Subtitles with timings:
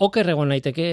[0.00, 0.84] Oker egon naiteke,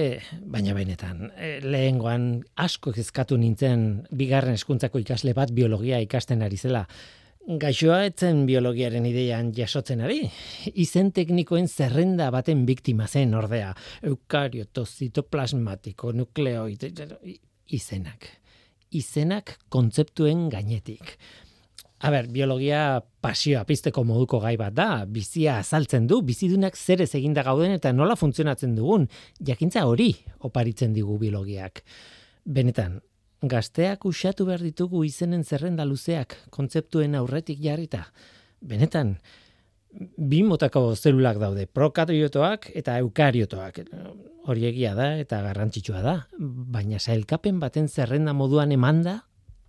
[0.52, 6.82] baina benetan, e, lehengoan asko kezkatu nintzen bigarren eskuntzako ikasle bat biologia ikasten ari zela.
[7.62, 10.18] Gaixoa etzen biologiaren ideian jasotzen ari.
[10.84, 13.72] Izen teknikoen zerrenda baten biktima zen ordea.
[14.04, 16.84] Eukarioto, zitoplasmatiko, nukleoid,
[17.80, 18.28] izenak.
[18.92, 21.16] Izenak kontzeptuen gainetik.
[21.98, 27.10] A ber, biologia pasioa pizteko moduko gai bat da, bizia azaltzen du, bizidunak zer ez
[27.18, 29.08] eginda gauden eta nola funtzionatzen dugun,
[29.42, 30.12] jakintza hori
[30.46, 31.82] oparitzen digu biologiak.
[32.46, 33.00] Benetan,
[33.42, 38.04] gazteak usatu behar ditugu izenen zerrenda luzeak kontzeptuen aurretik jarrita.
[38.62, 39.16] Benetan,
[39.90, 43.82] bi motako zelulak daude, prokariotoak eta eukariotoak.
[44.46, 49.24] Hori egia da eta garrantzitsua da, baina sailkapen baten zerrenda moduan emanda,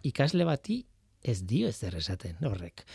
[0.05, 0.83] ikasle bati
[1.23, 2.85] ez dio ez esaten horrek.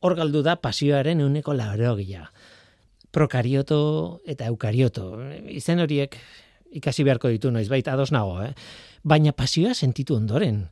[0.00, 2.30] Hor galdu da pasioaren uneko laurogia.
[3.10, 5.16] Prokarioto eta eukarioto.
[5.48, 6.16] Izen horiek
[6.76, 8.52] ikasi beharko ditu noiz baita ados nago, eh?
[9.02, 10.66] Baina pasioa sentitu ondoren.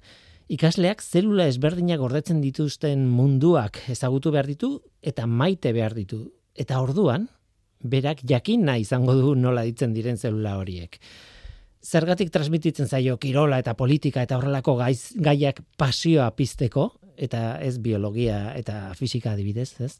[0.48, 6.26] Ikasleak zelula ezberdinak gordetzen dituzten munduak ezagutu behar ditu eta maite behar ditu.
[6.54, 7.28] Eta orduan,
[7.80, 11.00] berak jakin nahi izango du nola ditzen diren zelula horiek
[11.84, 18.54] zergatik transmititzen zaio kirola eta politika eta horrelako gaiz, gaiak pasioa pizteko eta ez biologia
[18.58, 19.98] eta fisika adibidez, ez?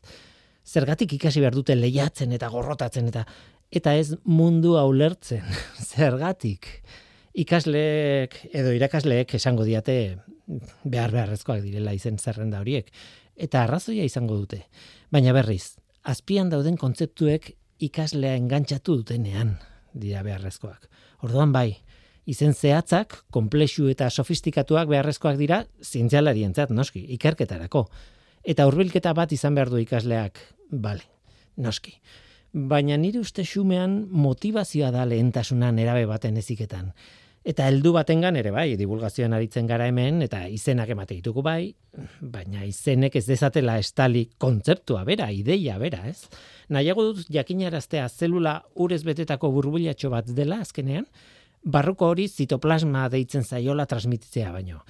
[0.64, 3.26] Zergatik ikasi behar dute lehiatzen eta gorrotatzen eta
[3.74, 5.44] eta ez mundu ulertzen.
[5.92, 6.68] Zergatik
[7.34, 10.16] ikasleek edo irakasleek esango diate
[10.84, 12.91] behar beharrezkoak direla izen zerrenda horiek
[13.36, 14.64] eta arrazoia izango dute.
[15.12, 17.52] Baina berriz, azpian dauden kontzeptuek
[17.84, 19.56] ikaslea engantzatu dutenean
[19.95, 20.89] dira beharrezkoak.
[21.25, 21.78] Orduan bai,
[22.27, 27.87] izen zehatzak, komplexu eta sofistikatuak beharrezkoak dira zientzialarientzat noski, ikerketarako.
[28.45, 31.06] Eta hurbilketa bat izan behar du ikasleak, bale,
[31.56, 31.97] noski.
[32.55, 36.92] Baina nire uste xumean motivazioa da lehentasunan erabe baten eziketan.
[37.45, 41.75] Eta heldu batengan ere bai, divulgazioan aritzen gara hemen, eta izenak emate ditugu bai,
[42.20, 46.25] baina izenek ez dezatela estali kontzeptua bera, ideia bera, ez?
[46.72, 51.04] Nahiago dut jakinaraztea zelula urez betetako burbuliatxo bat dela azkenean,
[51.65, 54.81] barruko hori zitoplasma deitzen zaiola transmititzea baino.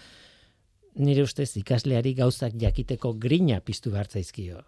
[1.02, 4.62] Nire ustez ikasleari gauzak jakiteko grina piztu zaizkio.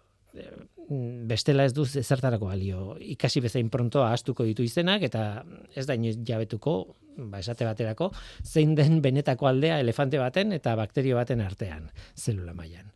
[1.27, 2.97] Bestela ez duz ezertarako balio.
[2.99, 8.11] Ikasi bezain pronto ahaztuko ditu izenak eta ez da jabetuko, ba esate baterako,
[8.43, 12.91] zein den benetako aldea elefante baten eta bakterio baten artean, zelula mailan.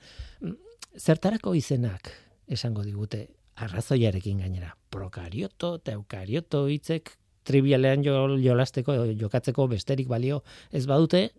[0.97, 2.11] Zertarako izenak
[2.47, 3.27] esango digute
[3.61, 4.75] arrazoiarekin gainera.
[4.89, 7.15] Prokarioto eta eukarioto hitzek
[7.47, 11.29] trivialean jo, jolasteko jokatzeko besterik balio ez badute,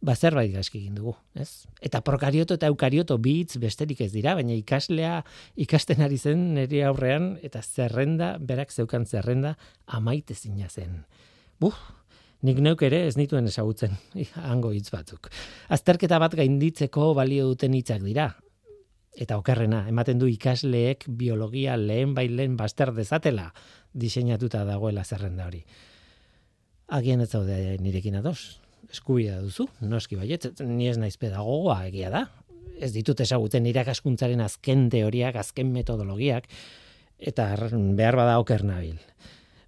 [0.00, 1.66] ba zerbait gaizki egin dugu, ez?
[1.82, 5.22] Eta prokarioto eta eukarioto bi hitz besterik ez dira, baina ikaslea
[5.66, 9.56] ikasten ari zen nire aurrean eta zerrenda, berak zeukan zerrenda
[9.86, 11.02] amaite zina zen.
[11.58, 11.74] Buf,
[12.46, 13.96] nik neuk ere ez nituen ezagutzen
[14.50, 15.30] hango hitz batzuk.
[15.68, 18.30] Azterketa bat gainditzeko balio duten hitzak dira,
[19.18, 23.50] eta okerrena, ematen du ikasleek biologia lehen bailen baster dezatela
[23.92, 25.64] diseinatuta dagoela zerrenda hori.
[26.94, 28.60] Agian ez zaude nirekin ados.
[28.88, 32.22] Eskubia duzu, noski baiet, ni ez naiz pedagogoa egia da.
[32.78, 36.46] Ez ditut ezaguten irakaskuntzaren azken teoriak, azken metodologiak,
[37.18, 37.50] eta
[37.98, 38.96] behar bada oker nabil.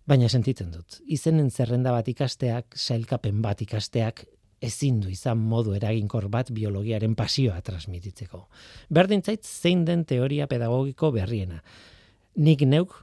[0.09, 4.25] Baina sentitzen dut, izenen zerrenda bat ikasteak, sailkapen bat ikasteak,
[4.61, 8.43] ezin du izan modu eraginkor bat biologiaren pasioa transmititzeko.
[8.93, 11.63] Berdin zait zein den teoria pedagogiko berriena.
[12.37, 12.95] Nik neuk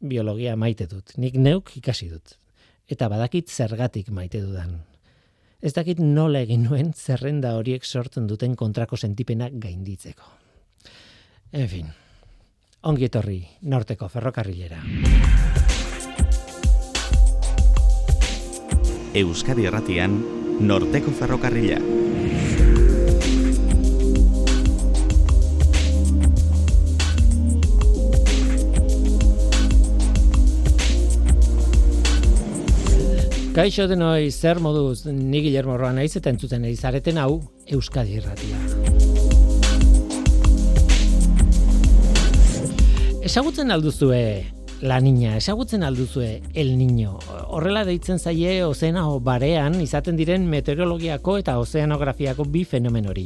[0.00, 2.36] biologia maite dut, nik neuk ikasi dut.
[2.90, 4.82] Eta badakit zergatik maite dudan.
[5.64, 10.26] Ez dakit nola egin nuen zerrenda horiek sortzen duten kontrako sentipenak gainditzeko.
[11.54, 11.88] En fin,
[12.82, 14.82] ongi etorri norteko ferrokarrilera.
[19.14, 20.16] Euskadi Erratian,
[20.58, 21.76] Norteko Ferrokarrila.
[33.54, 37.38] Kaixo denoi zer moduz ni Guillermo Roa naiz eta entzuten ari zareten hau
[37.70, 38.58] Euskadi Irratia.
[43.22, 44.24] Ezagutzen alduzue
[44.84, 47.18] La Niña, esagutzen alduzue El Niño.
[47.48, 53.24] Horrela deitzen zaie ozeana barean izaten diren meteorologiako eta ozeanografiako bi fenomen hori.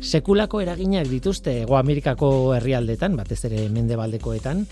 [0.00, 4.62] Sekulako eraginak dituzte Ego Amerikako herrialdetan, batez ere mendebaldekoetan,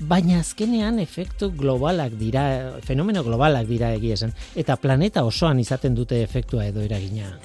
[0.00, 6.24] baina azkenean efektu globalak dira, fenomeno globalak dira egia esan, eta planeta osoan izaten dute
[6.24, 7.36] efektua edo eragina.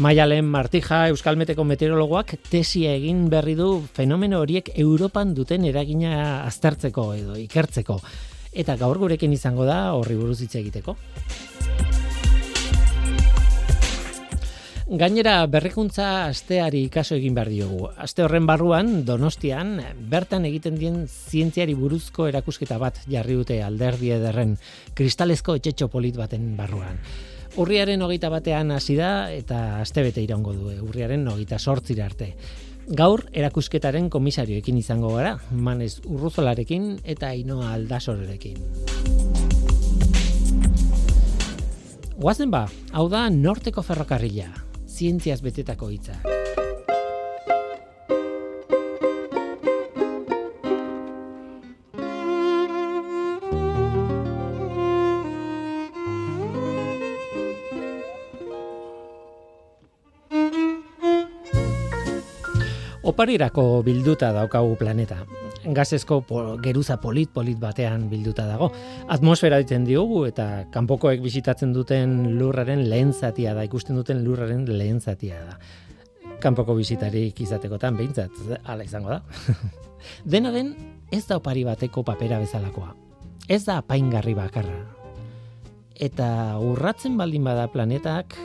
[0.00, 7.36] Maialen Martija Euskalmeteko meteorologoak tesia egin berri du fenomeno horiek Europan duten eragina aztertzeko edo
[7.36, 7.98] ikertzeko.
[8.56, 10.96] Eta gaur gurekin izango da horri buruz hitz egiteko.
[15.02, 17.90] Gainera berrikuntza asteari ikaso egin behar diogu.
[17.92, 19.74] Aste horren barruan, Donostian,
[20.08, 24.56] bertan egiten dien zientziari buruzko erakusketa bat jarri dute alderdi ederren
[24.96, 27.00] kristalezko etxetxo polit baten barruan.
[27.60, 32.30] Urriaren hogeita batean hasi da eta astebete iraungo du, urriaren hogeita sortzira arte.
[32.88, 38.56] Gaur erakusketaren komisarioekin izango gara, manez urruzolarekin eta ainoa aldasorerekin.
[42.16, 44.48] Guazen ba, hau da norteko ferrokarrila,
[44.88, 46.31] zientziaz betetako hitza.
[63.12, 65.18] Oparirako bilduta daukagu planeta.
[65.76, 66.22] Gazezko
[66.64, 68.70] geruza polit-polit batean bilduta dago.
[69.12, 75.02] Atmosfera ditzen diogu eta kanpokoek bisitatzen duten lurraren lehen zatia da, ikusten duten lurraren lehen
[75.02, 75.58] zatia da.
[76.40, 79.20] Kanpoko bisitarik izatekotan behintzat, ala izango da.
[80.32, 80.72] Dena den,
[81.12, 82.94] ez da opari bateko papera bezalakoa.
[83.44, 84.78] Ez da apaingarri bakarra.
[86.00, 86.30] Eta
[86.64, 88.40] urratzen baldin bada planetak,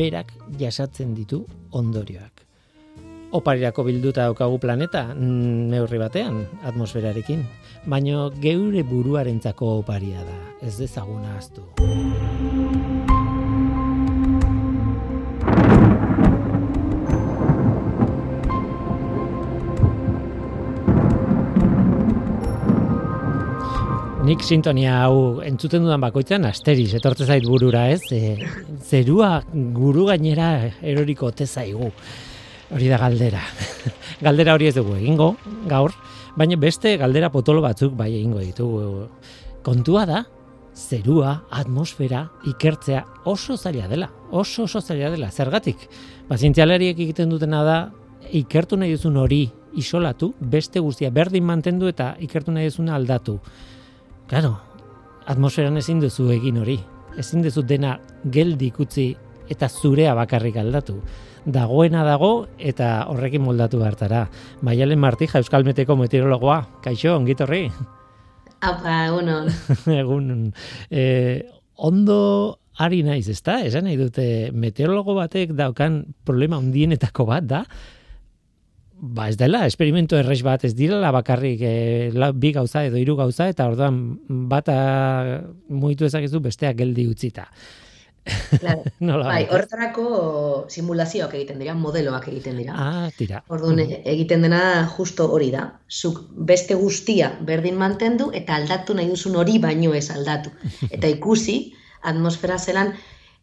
[0.00, 1.44] berak jasatzen ditu
[1.76, 2.35] ondorioak
[3.38, 7.44] oparirako bilduta daukagu planeta mm, neurri batean atmosferarekin,
[7.86, 11.66] baino geure buruarentzako oparia da, ez dezaguna aztu.
[24.26, 28.00] Nik sintonia hau entzuten dudan bakoitzan asteriz etortze zait burura, ez?
[28.10, 28.34] E,
[28.82, 29.28] zerua
[29.76, 30.48] guru gainera
[30.82, 31.92] eroriko tezaigu.
[32.74, 33.42] Hori da galdera.
[34.26, 35.34] galdera hori ez dugu egingo,
[35.70, 35.92] gaur,
[36.36, 39.06] baina beste galdera potolo batzuk bai egingo ditugu.
[39.66, 40.24] Kontua da,
[40.76, 44.10] zerua, atmosfera, ikertzea oso zaila dela.
[44.30, 45.30] Oso oso zaila dela.
[45.30, 45.86] Zergatik,
[46.28, 47.78] bazientzialariek egiten dutena da,
[48.34, 49.44] ikertu nahi duzun hori
[49.76, 53.38] isolatu, beste guztia berdin mantendu eta ikertu nahi duzun aldatu.
[54.26, 54.56] Claro,
[55.26, 56.80] atmosferan ezin duzu egin hori.
[57.16, 57.96] Ezin duzu dena
[58.32, 59.14] geldik utzi
[59.50, 61.00] eta zurea bakarrik aldatu
[61.46, 64.26] dagoena dago eta horrekin moldatu hartara.
[64.66, 67.68] Maialen Martija Euskalmeteko meteorologoa, kaixo, ongitorri?
[68.66, 69.30] Apa, egun
[70.00, 70.30] egun.
[70.90, 71.46] Eh,
[71.76, 73.60] ondo ari naiz, ezta?
[73.64, 77.62] Esan nahi dute meteorologo batek daukan problema ondienetako bat da,
[78.96, 81.74] ba ez dela, esperimento errex bat ez direla bakarrik e,
[82.34, 83.98] bi gauza edo hiru gauza eta orduan
[84.48, 84.76] bata
[85.68, 87.44] muitu ezakizu besteak geldi utzita.
[88.58, 88.82] Claro.
[89.30, 90.06] bai, horretarako
[90.72, 92.74] simulazioak egiten dira, modeloak egiten dira.
[92.76, 93.42] Ah, tira.
[93.52, 94.02] Orduan, mm.
[94.12, 94.60] egiten dena
[94.96, 95.66] justo hori da.
[95.88, 100.52] Zuk beste guztia berdin mantendu eta aldatu nahi duzun hori baino ez aldatu.
[100.94, 101.58] Eta ikusi,
[102.06, 102.94] atmosfera zelan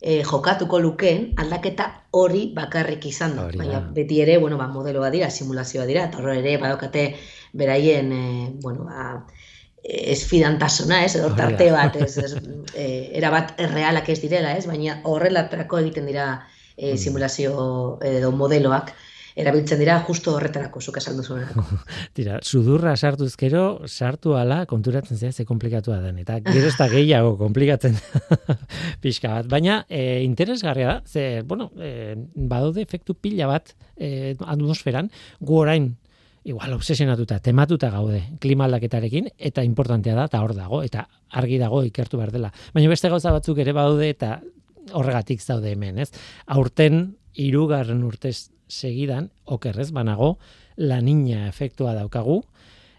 [0.04, 3.48] e, jokatuko lukeen aldaketa hori bakarrik izan da.
[3.56, 7.08] Baina beti ere, bueno, ba, modeloa dira, simulazioa dira, eta horre ere badokate
[7.54, 9.24] beraien, e, bueno, ba,
[9.84, 12.36] esfidantasuna, ez, edo tarte bat, ez, ez
[12.74, 12.86] e,
[13.20, 16.28] erabat errealak ez direla, ez, baina horrelatrako egiten dira
[16.78, 18.94] e, simulazio edo modeloak,
[19.36, 21.64] erabiltzen dira justo horretarako, zuk esan duzunerako.
[22.18, 26.88] Tira, sudurra sartu ezkero, sartu ala, konturatzen zera ze komplikatua den, eta gero ez da
[26.92, 27.98] gehiago komplikatzen
[29.04, 29.50] pixka bat.
[29.52, 35.12] Baina, e, interesgarria da, ze, bueno, e, badaude efektu pila bat e, atmosferan,
[35.42, 35.92] gu orain
[36.44, 41.84] igual obsesionatuta, tematuta gaude klima aldaketarekin eta importantea da eta hor dago eta argi dago
[41.88, 42.52] ikertu behar dela.
[42.74, 44.42] Baina beste gauza batzuk ere baude eta
[44.92, 46.12] horregatik zaude hemen, ez?
[46.46, 50.38] Aurten hirugarren urtez segidan okerrez banago
[50.76, 52.44] la niña efektua daukagu.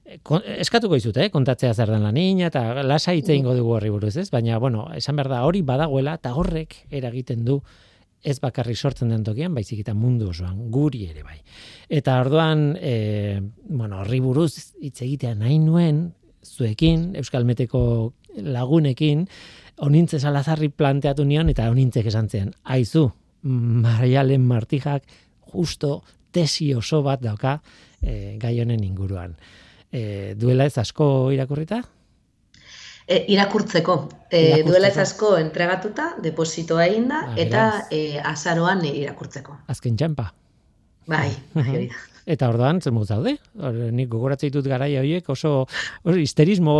[0.04, 1.30] eskatuko izut, eh?
[1.30, 4.30] kontatzea zer den la niña eta lasa hitze ingo dugu horri buruz, ez?
[4.30, 7.62] Baina bueno, esan behar da hori badagoela eta horrek eragiten du
[8.24, 11.38] ez bakarrik sortzen den tokian, baizik eta mundu osoan, guri ere bai.
[11.92, 16.06] Eta orduan, e, bueno, horri buruz hitz egitea nahi nuen,
[16.44, 19.26] zuekin, Euskal Meteko lagunekin,
[19.84, 23.10] onintze salazarri planteatu nion, eta onintzek esan zen, aizu,
[23.44, 25.04] Marialen Martijak,
[25.52, 25.98] justo
[26.32, 27.58] tesi oso bat dauka
[28.00, 29.36] e, gai honen inguruan.
[29.92, 31.82] E, duela ez asko irakurrita?
[33.06, 33.98] E, irakurtzeko.
[34.30, 39.60] E, duela ez asko entregatuta, depositoa eginda, ah, eta e, azaroan irakurtzeko.
[39.68, 40.30] Azken txampa.
[41.06, 41.88] Bai, bai,
[42.24, 43.34] Eta orduan, zen muz daude?
[43.60, 45.66] Hor, nik gogoratzen ditut garaia horiek oso,
[46.08, 46.74] oso histerismo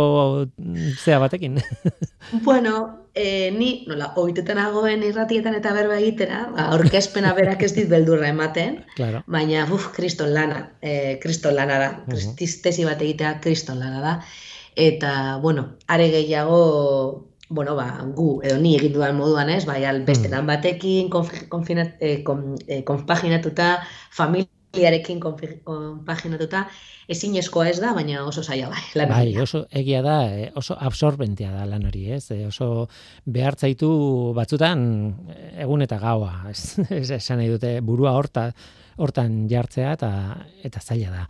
[1.03, 1.59] zea batekin.
[2.47, 2.79] bueno,
[3.13, 8.31] e, ni, nola, oitetan agoen irratietan eta berba egitera, ba, orkespena berak ez dit beldurra
[8.33, 9.21] ematen, claro.
[9.29, 12.85] baina, uf, kriston lana, e, kriston lana da, uh -huh.
[12.89, 14.17] bat egitea kriston lana da,
[14.75, 20.29] eta, bueno, are gehiago, bueno, ba, gu, edo ni egin dudan moduan ez, bai, beste
[20.29, 23.79] lan batekin, konfinat, eh, kon, eh, konpaginatuta,
[24.11, 26.65] familiarekin konpaginatuta,
[27.07, 28.81] ezinezkoa ez da, baina oso zaila bai.
[28.97, 32.31] Lan bai, oso egia da, eh, oso absorbentia da lan hori, ez?
[32.31, 32.87] Eh, oso
[33.25, 33.89] behartzaitu
[34.35, 34.87] batzutan
[35.61, 36.79] egun eta gaua, ez?
[37.19, 38.49] Esan nahi dute burua horta,
[38.97, 40.11] hortan jartzea eta
[40.63, 41.27] eta zaila da.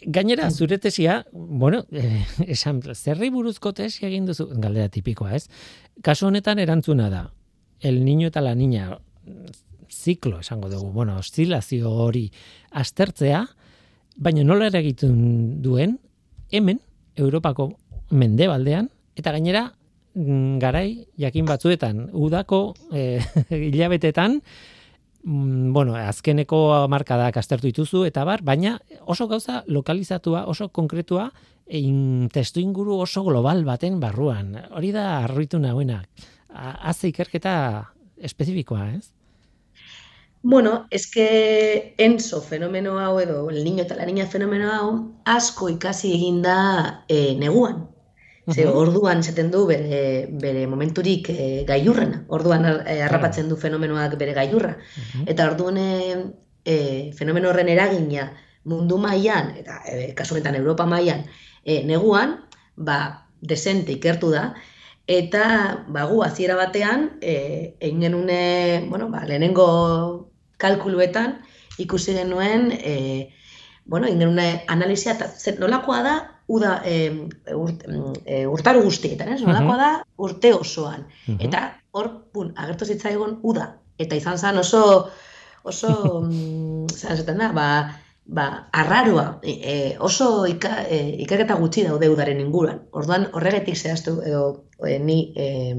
[0.00, 5.48] Gainera, zure tesia, bueno, eh, esan, zerri buruzko tesia egin duzu, galdera tipikoa, ez?
[6.02, 7.24] Kasu honetan erantzuna da,
[7.80, 8.98] el niño eta la niña,
[9.90, 12.28] ziklo, esango dugu, bueno, oscilazio hori
[12.70, 13.44] aztertzea,
[14.16, 15.98] baina nola egiten duen,
[16.50, 16.80] hemen,
[17.16, 17.72] Europako
[18.10, 19.72] mendebaldean, eta gainera,
[20.14, 23.18] mm, garai, jakin batzuetan, udako eh,
[23.50, 24.42] hilabetetan,
[25.22, 31.30] bueno, azkeneko markadak aztertu dituzu eta bar, baina oso gauza lokalizatua, oso konkretua,
[31.68, 34.54] in, testu inguru oso global baten barruan.
[34.70, 36.02] Hori da arruitu nahuena.
[36.48, 37.54] Haze ikerketa
[38.16, 39.12] espezifikoa, ez?
[40.42, 45.68] Bueno, es que enso fenomeno hau edo, el niño eta la niña fenomeno hau, asko
[45.68, 47.88] ikasi eginda eh, neguan.
[48.54, 52.24] Ze orduan esaten du bere, bere momenturik e, gailurrena.
[52.28, 54.76] Orduan e, harrapatzen du fenomenoak bere gailurra.
[55.26, 56.76] Eta orduan e,
[57.18, 58.30] fenomeno horren eragina
[58.68, 61.24] mundu mailan eta e, kasu honetan Europa mailan
[61.64, 62.38] e, neguan,
[62.76, 64.54] ba desente ikertu da
[65.08, 71.40] eta ba gu hasiera batean eh egin genune, bueno, ba, lehenengo kalkuluetan
[71.78, 73.32] ikusi genuen eh
[73.86, 76.94] bueno, egin genune analisia eta nolakoa da uda e,
[77.54, 77.84] urt,
[78.24, 79.42] e, urtaro guztietan, ez?
[79.44, 79.90] Nolakoa da
[80.24, 81.06] urte osoan.
[81.36, 83.74] Eta hor, pun, agertu zitzaigun uda.
[84.00, 84.82] Eta izan zen oso,
[85.62, 85.94] oso,
[87.00, 87.68] zan zaten da, ba,
[88.28, 92.84] ba, arraroa, e, e, oso ika, e, ikerketa gutxi daude udaren inguruan.
[92.92, 94.44] Orduan, horregetik zehaztu, edo,
[94.84, 95.74] e, ni, e,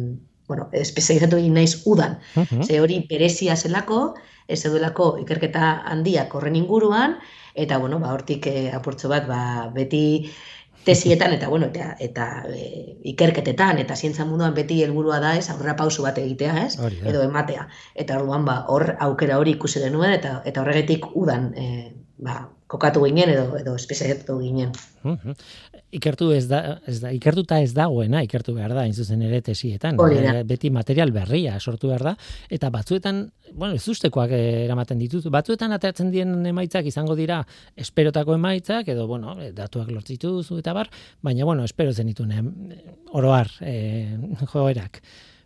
[0.50, 2.18] bueno, espezializatu egin naiz udan.
[2.66, 4.16] Ze hori perezia zelako,
[4.50, 7.20] ez edulako ikerketa handiak horren inguruan,
[7.54, 10.04] eta, bueno, ba, hortik e, apurtzo bat, ba, beti,
[10.86, 15.76] tesietan eta bueno eta, eta e, ikerketetan eta zientza munduan beti helburua da ez aurrera
[15.76, 16.78] pausu bat egitea, ez?
[17.04, 17.68] Edo ematea.
[17.96, 21.68] Eta orduan ba hor aukera hori ikusi genuen eta eta horregetik udan e,
[22.18, 24.72] ba, kokatu ginen edo edo espezializatu ginen.
[25.96, 29.98] Ikertu ez da, ez da, ikertuta ez dagoena, ikertu behar da, zuzen ere tesietan.
[30.14, 32.14] E, beti material berria sortu behar da,
[32.50, 37.42] eta batzuetan, bueno, ez ustekoak eramaten ditut, batzuetan ateratzen dien emaitzak izango dira
[37.76, 40.92] esperotako emaitzak, edo, bueno, datuak lortzitu eta bar,
[41.26, 42.14] baina, bueno, espero zen
[43.14, 44.18] oroar, e,
[44.54, 45.02] joerak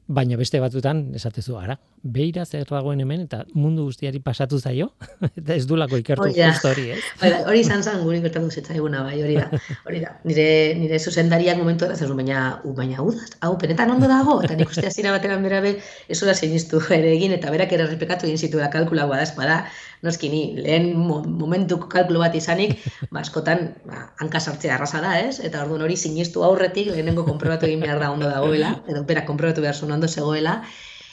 [0.08, 1.78] baina beste batzutan esatezu ara.
[2.04, 4.90] Beira zer dagoen hemen eta mundu guztiari pasatu zaio
[5.40, 7.00] eta ez dulako ikertu oh, justo hori, ez?
[7.48, 9.62] hori izan zen guri gertatu zitzaiguna bai, hori da.
[9.88, 10.12] Hori da.
[10.28, 10.48] Nire
[10.80, 14.76] nire zuzendariak momentu da zezun baina u baina u hau penetan ondo dago eta nik
[14.76, 15.78] uste hasiera batean berabe
[16.10, 19.64] eso da sinistu ere egin eta berak ere repekatu egin zituela kalkula da espada.
[20.04, 22.76] Noski ni lehen momentuko kalkulu bat izanik,
[23.08, 25.40] ba askotan ba hanka sartzea arrasa da, ez?
[25.40, 29.64] Eta orduan hori sinistu aurretik lehenengo konprobatu egin behar da ondo dagoela edo berak konprobatu
[29.64, 30.62] behar ondo zegoela,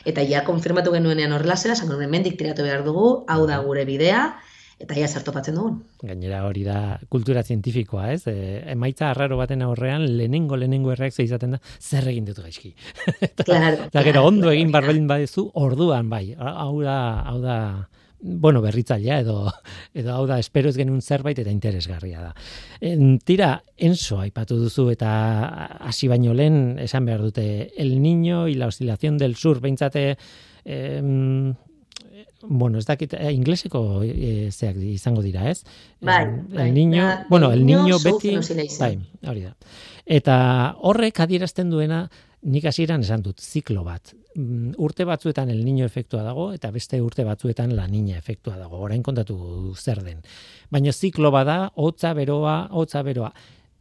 [0.09, 4.23] eta ja konfirmatu genuenean horrela zela, zango mendik tiratu behar dugu, hau da gure bidea,
[4.81, 5.77] eta ia zertopatzen dugun.
[6.01, 8.23] Gainera hori da kultura zientifikoa, ez?
[8.31, 12.75] E, emaitza arraro baten aurrean, lehenengo lehenengo erreakzio izaten da, zer egin dut gaizki.
[13.51, 13.87] Claro.
[13.91, 16.97] Eta gero ondo egin barbelin badezu, orduan bai, hau da,
[17.29, 17.57] hau da,
[18.21, 19.53] bueno, berritzailea edo
[19.95, 22.35] edo hau da espero ez genun zerbait eta interesgarria da.
[22.81, 25.11] En, tira, enso aipatu duzu eta
[25.81, 30.17] hasi baino lehen esan behar dute el niño y la oscilación del sur, beintzate
[30.65, 31.55] eh,
[32.43, 35.63] bueno, ez dakit eh, ingleseko eh, zeak izango dira, ez?
[36.01, 38.37] Bai, el bai, niño, bueno, el niño, beti,
[38.79, 39.55] bai, hori da.
[40.07, 42.09] Eta horrek adierazten duena
[42.43, 44.15] nik hasieran esan dut ziklo bat.
[44.35, 48.81] Mm, urte batzuetan el niño efektua dago eta beste urte batzuetan la niña efektua dago.
[48.81, 50.23] Orain kontatu zer den.
[50.71, 53.33] Baina ziklo bada, hotza beroa, hotza beroa.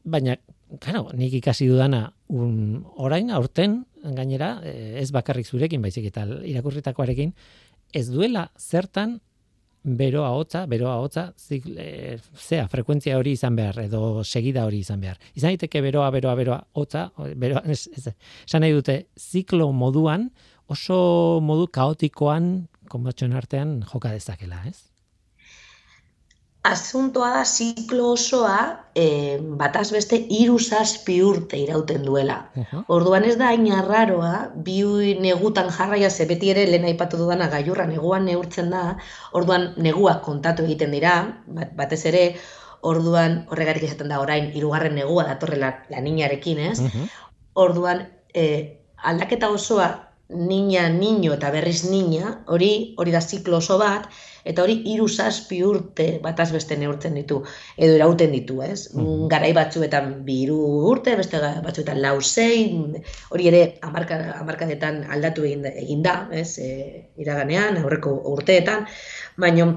[0.04, 0.38] Baina
[0.78, 7.34] Claro, nik ikasi dudana un, orain aurten gainera eh, ez bakarrik zurekin baizik eta irakurritakoarekin
[7.94, 9.18] ez duela zertan
[9.98, 15.18] beroa hotza, beroa hotza, e, zea, frekuentzia hori izan behar, edo segida hori izan behar.
[15.36, 17.08] Izan daiteke beroa, beroa, beroa, hotza,
[17.40, 18.14] beroa, ez, ez,
[18.48, 20.30] esan nahi dute, ziklo moduan,
[20.70, 21.00] oso
[21.42, 24.90] modu kaotikoan, konbatxoen artean, joka dezakela, ez?
[26.72, 28.58] Asuntoa da ziklo osoa
[28.96, 32.38] e, bataz beste hiru zazpi urte irauten duela.
[32.88, 34.80] Orduan ez da hain arraroa, bi
[35.22, 38.84] negutan jarraia ze beti ere lehen aipatu dudana gailurra neguan neurtzen da,
[39.34, 41.16] orduan neguak kontatu egiten dira,
[41.48, 42.26] bat, batez ere
[42.82, 46.80] orduan horregatik esaten da orain hirugarren negua datorrela la niñarekin, ez?
[47.60, 48.46] Orduan e,
[49.04, 54.06] aldaketa osoa niña, niño eta berriz niña, hori hori da ziklo oso bat,
[54.46, 57.42] eta hori hiru zazpi urte bataz beste neurtzen ditu,
[57.78, 58.94] edo irauten ditu, ez?
[58.94, 59.28] Mm.
[59.32, 60.60] Garai batzuetan biru
[60.92, 62.70] urte, beste batzuetan lau zei,
[63.34, 66.58] hori ere amarka, amarkadetan aldatu egin, egin da, ez?
[66.62, 68.86] E, iraganean, aurreko urteetan,
[69.38, 69.72] baina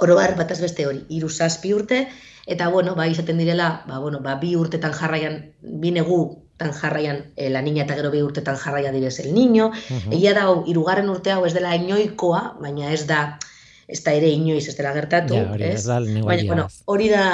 [0.00, 2.06] oro bar bataz beste hori, hiru zazpi urte,
[2.46, 7.24] eta bueno, ba, izaten direla, ba, bueno, ba, bi urtetan jarraian, bi negu tan jarraian
[7.36, 9.70] e, la niña eta gero bi urtetan jarraia direz el niño.
[9.70, 13.38] Uh Egia da, irugarren urte hau ez dela inoikoa, baina ez da,
[13.88, 15.84] ez da ere inoiz ez dela gertatu, ja, hori, ez?
[15.84, 17.26] Da, baina, bueno, hori da,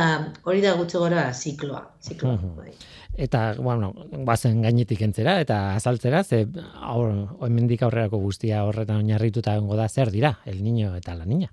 [0.43, 2.39] hori da gutxo gora zikloa, zikloa.
[2.59, 2.75] Bai.
[3.13, 3.93] Eta, bueno,
[4.25, 6.47] bazen gainetik entzera, eta azaltzera, ze
[6.81, 7.13] aur,
[7.45, 11.53] oemendik aurrerako guztia horretan oinarrituta egongo da zer dira, el niño eta la niña.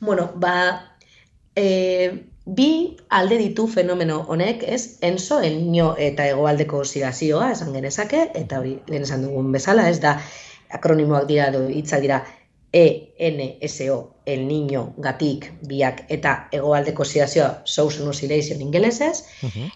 [0.00, 0.96] Bueno, ba,
[1.56, 4.98] e, bi alde ditu fenomeno honek, ez?
[5.02, 10.00] Enzo, el niño eta egoaldeko osidazioa, esan genezake, eta hori lehen esan dugun bezala, ez
[10.00, 10.16] da,
[10.72, 12.24] akronimoak dira, do, hitza dira,
[12.70, 19.24] E, N, S, O, el niño, gatik, biak, eta egoaldeko osidazioa, social oscillation ingelesez,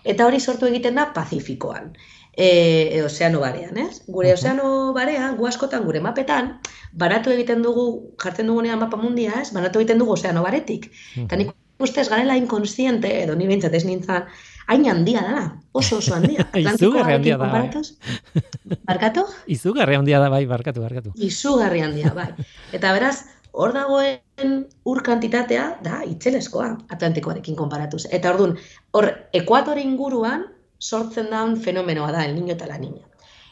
[0.04, 1.94] eta hori sortu egiten da pazifikoan.
[2.36, 2.48] E,
[2.92, 4.02] e, ozeano barean, ez?
[4.08, 6.54] Gure ozeano barean, gu askotan, gure mapetan,
[6.92, 7.86] baratu egiten dugu,
[8.20, 9.50] jartzen dugunean mapa mundia, ez?
[9.56, 10.90] Baratu egiten dugu ozeano baretik.
[11.16, 14.24] Eta nik ustez garela inkonsiente, edo ni bintzat ez nintzen,
[14.70, 16.46] hain handia dara, oso oso handia.
[16.62, 18.78] Izugarri handia da, bai.
[18.86, 19.26] Barkatu?
[19.56, 21.14] Izugarri handia da, bai, barkatu, barkatu.
[21.16, 22.30] Izugarri handia, bai.
[22.76, 23.16] Eta beraz,
[23.52, 28.06] hor dagoen ur kantitatea da itzeleskoa Atlantikoarekin konparatuz.
[28.10, 28.56] Eta orduan,
[28.96, 30.46] hor ekuatore inguruan
[30.82, 33.04] sortzen daun fenomenoa da, el niño eta la niña.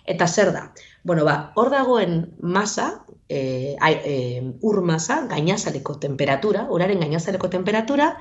[0.06, 0.70] Eta zer da?
[1.04, 8.16] Bueno, ba, hor dagoen masa, e, e, ur masa, gainazaleko temperatura, uraren gainazaleko temperatura,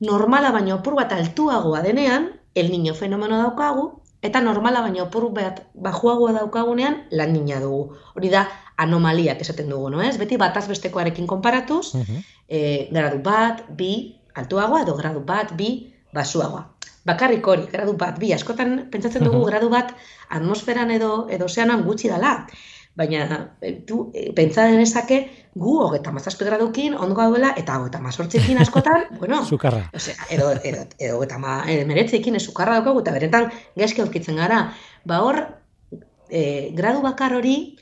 [0.00, 5.64] normala baino opur bat altuagoa denean, el niño fenomeno daukagu, eta normala baino opur bat
[5.74, 7.96] bajuagoa daukagunean, lan niña dugu.
[8.14, 8.46] Hori da,
[8.76, 10.16] anomaliak esaten dugu, no ez?
[10.20, 12.22] Beti bataz bestekoarekin konparatuz, uh -huh.
[12.48, 18.32] e, gradu bat, bi, altuagoa, edo gradu bat, bi, basuagoa bakarrik hori, gradu bat, bi,
[18.34, 19.92] askotan pentsatzen dugu gradu bat
[20.28, 22.46] atmosferan edo edo ozeanan gutxi dela.
[22.96, 23.38] Baina,
[23.88, 25.18] du, e, pentsa denezake,
[25.60, 29.82] gu hogeta mazazpi gradukin, ondo gaudela, eta hogeta mazortzekin askotan, bueno, sukarra.
[29.94, 34.62] Osea, edo, edo, edo hogeta ma, meretzekin, sukarra daukagu, eta beretan, gezke aurkitzen gara.
[35.04, 35.42] Ba hor,
[36.30, 37.76] e, gradu bakar hori,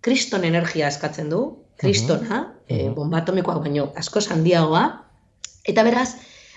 [0.00, 1.42] kriston energia eskatzen du,
[1.80, 2.66] kristona, uh -huh.
[2.68, 4.84] e, bomba atomikoa baino asko handiagoa,
[5.64, 6.10] eta beraz,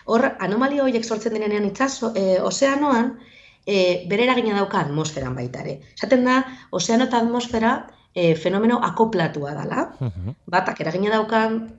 [0.06, 3.14] Hor, anomalia horiek sortzen denean itxaso, e, ozeanoan,
[3.66, 5.78] e, bere eragina dauka atmosferan baita ere.
[5.96, 7.74] Esaten da, ozeano eta atmosfera
[8.16, 9.88] e, fenomeno akoplatua dela.
[10.00, 11.72] Uh Batak eragina daukan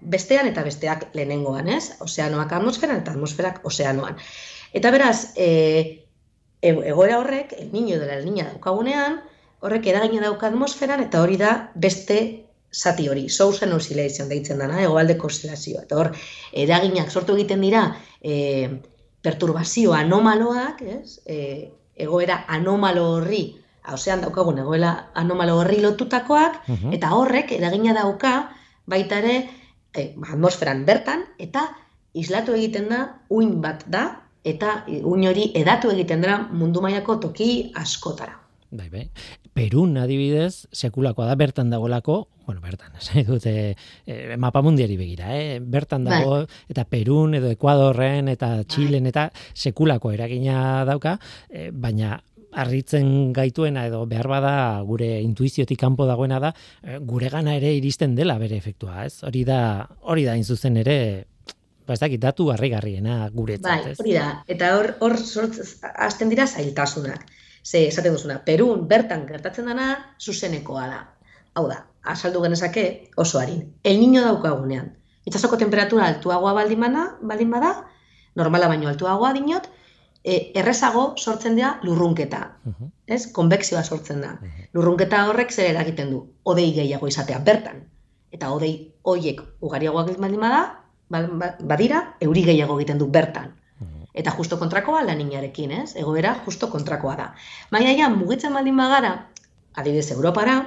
[0.00, 1.96] bestean eta besteak lehenengoan, ez?
[2.04, 4.18] Ozeanoak atmosferan eta atmosferak ozeanoan.
[4.72, 6.04] Eta beraz, e,
[6.60, 9.22] e, egoera horrek, el niño dela el niña daukagunean,
[9.60, 15.26] horrek eragina dauka atmosferan eta hori da beste zati hori, sousen oscillation deitzen dana, egoaldeko
[15.26, 15.86] oszilazioa.
[15.88, 16.12] Eta hor,
[16.52, 17.86] eraginak sortu egiten dira
[18.20, 18.68] e,
[19.24, 21.18] perturbazio anomaloak, ez?
[21.26, 23.42] E, egoera anomalo horri,
[23.88, 28.34] hauzean daukagun egoera anomalo horri lotutakoak, eta horrek eragina dauka
[28.86, 29.36] baita ere
[29.92, 31.68] e, atmosferan bertan, eta
[32.18, 34.04] islatu egiten da, uin bat da,
[34.44, 38.38] eta uin hori edatu egiten dira mundu mailako toki askotara.
[38.68, 39.06] Bai, bai.
[39.56, 43.52] Perun adibidez, sekulakoa da bertan dagolako, bueno, bertan, esan dute
[44.06, 45.58] e, mapa mundiari begira, eh?
[45.60, 46.20] bertan bai.
[46.20, 48.66] dago, eta Perun, edo Ekuadorren, eta bai.
[48.68, 51.16] Txilen, eta sekulako eragina dauka,
[51.48, 52.18] e, baina
[52.52, 54.52] harritzen gaituena edo behar bada
[54.86, 59.22] gure intuiziotik kanpo dagoena da e, gure gana ere iristen dela bere efektua, ez?
[59.24, 60.98] Hori da, hori da inzuzen ere
[61.88, 64.30] ba ez dakit datu harrigarriena guretzat, bai, hori da.
[64.48, 65.18] Eta hor hor
[65.94, 67.24] hasten dira zailtasunak.
[67.64, 69.88] Ze esaten duzuna, Perun bertan gertatzen dana
[70.20, 71.00] zuzenekoa da.
[71.54, 73.74] Hau da, azaldu genezake oso harin.
[73.84, 74.94] El niño daukagunean.
[75.28, 77.72] Itxasoko temperatura altuagoa baldin bada, baldin bada,
[78.36, 79.68] normala baino altuagoa dinot,
[80.28, 82.42] e, errezago sortzen dira lurrunketa.
[82.68, 83.22] Uh Ez?
[83.32, 84.34] Konvekzioa sortzen da.
[84.76, 86.18] Lurrunketa horrek zer eragiten du.
[86.44, 87.78] Odei gehiago izatea bertan.
[88.36, 88.72] Eta odei
[89.08, 90.58] hoiek ugariagoak baldin bada,
[91.08, 93.54] ba, ba, badira, euri gehiago egiten du bertan.
[94.18, 95.94] Eta justo kontrakoa laninarekin, ez?
[95.96, 97.30] Egoera justo kontrakoa da.
[97.72, 99.14] Baina ja, mugitzen baldin bagara,
[99.80, 100.58] adibidez Europara,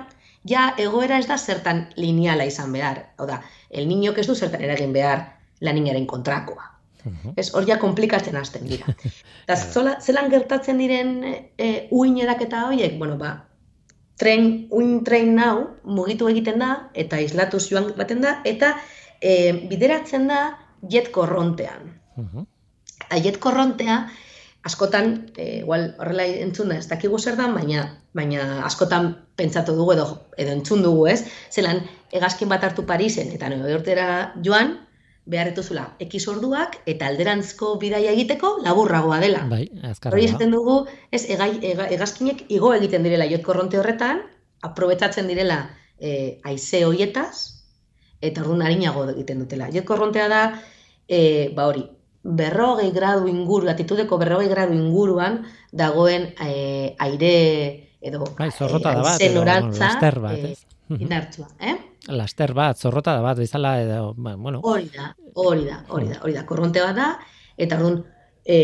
[0.47, 3.04] ja egoera ez da zertan lineala izan behar.
[3.17, 5.26] Hau da, el niño ez du zertan eragin behar
[5.62, 6.70] laninaren kontrakoa.
[7.35, 8.93] Ez hor ja komplikatzen hasten dira.
[9.45, 13.33] Eta zola, zelan gertatzen diren e, uinerak eta horiek, bueno, ba,
[14.21, 18.75] tren, uin tren nau mugitu egiten da, eta islatu joan baten da, eta
[19.19, 20.41] e, bideratzen da
[20.89, 21.95] jet korrontean.
[22.21, 22.45] Uh
[23.19, 23.95] jet korrontea,
[24.63, 29.95] askotan, e, igual horrela entzun da, ez dakigu zer da, baina, baina askotan pentsatu dugu
[29.97, 30.05] edo,
[30.37, 31.25] edo entzun dugu, ez?
[31.51, 31.81] Zelan,
[32.13, 34.07] egazkin bat hartu Parisen, eta urtera
[34.45, 34.77] joan,
[35.29, 39.43] beharretuzula ekiz orduak eta alderantzko bidaia egiteko laburragoa dela.
[39.49, 39.67] Bai,
[40.10, 40.81] Hori esaten dugu,
[41.13, 41.51] ez egai,
[41.93, 44.23] egazkinek igo egiten direla jot korronte horretan,
[44.65, 45.62] aprobetsatzen direla
[45.99, 47.62] e, aize hoietaz,
[48.21, 49.69] eta orduan harinago egiten dutela.
[49.73, 50.41] Jot korrontea da,
[51.07, 51.21] e,
[51.55, 51.86] ba hori,
[52.23, 57.38] berrogei gradu inguru, atitudeko berrogei gradu inguruan, dagoen e, aire
[58.01, 61.77] edo bai, zorrota da bat, edo, bat, e, indartzua, eh?
[62.07, 64.61] Laster bat, zorrota da bat, bezala, edo, ba, bueno.
[64.63, 67.11] Hori da, hori da, hori da, hori da, korronte bat da,
[67.57, 68.01] eta orduan,
[68.45, 68.57] e,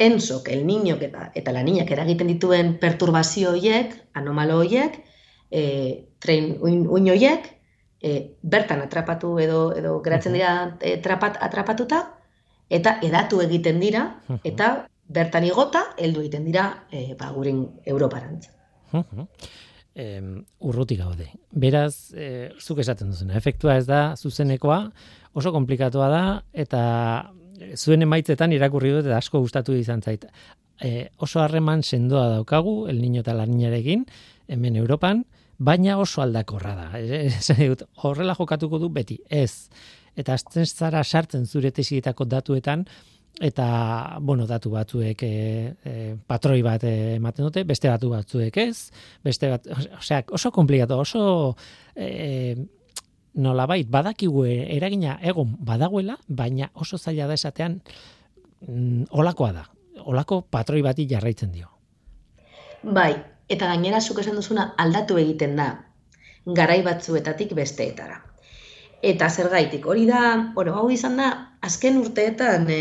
[0.00, 4.98] enzok, el niño eta, eta la niña eragiten dituen perturbazio horiek, anomalo horiek,
[5.50, 5.62] e,
[6.18, 7.46] tren uin, uin horiek,
[8.02, 12.06] e, bertan atrapatu edo, edo geratzen dira e, trapat, atrapatuta,
[12.70, 14.06] eta edatu egiten dira,
[14.44, 18.48] eta bertan igota, heldu egiten dira, e, ba, gurin Europarantz
[19.94, 20.22] eh,
[20.60, 21.28] urruti gaude.
[21.52, 24.80] Beraz, eh, zuk esaten duzuna, efektua ez da zuzenekoa,
[25.34, 26.22] oso komplikatua da,
[26.52, 26.82] eta
[27.76, 30.26] zuen emaitzetan irakurri dut, eta asko gustatu izan zait.
[30.80, 34.06] Eh, oso harreman sendoa daukagu, el niño eta la niñarekin,
[34.48, 35.24] hemen Europan,
[35.58, 36.86] baina oso aldakorra da.
[38.02, 39.68] Horrela jokatuko du beti, ez.
[40.16, 42.86] Eta azten zara sartzen zure tesietako datuetan,
[43.38, 45.30] eta bueno, datu batzuek e,
[45.84, 45.94] e,
[46.26, 48.90] patroi bat ematen dute, beste datu batzuek ez,
[49.24, 49.66] beste bat,
[49.98, 51.56] osea, oso komplikatu, oso
[51.94, 52.56] e,
[53.34, 57.80] nolabait badakigu eragina egon badagoela, baina oso zaila da esatean
[58.66, 59.66] mm, olakoa da.
[60.10, 61.68] Olako patroi bati jarraitzen dio.
[62.82, 63.12] Bai,
[63.48, 65.70] eta gainera zuk esan duzuna aldatu egiten da
[66.46, 68.20] garai batzuetatik besteetara.
[69.00, 71.30] Eta zergaitik, hori da, bueno, hau izan da,
[71.64, 72.80] azken urteetan e,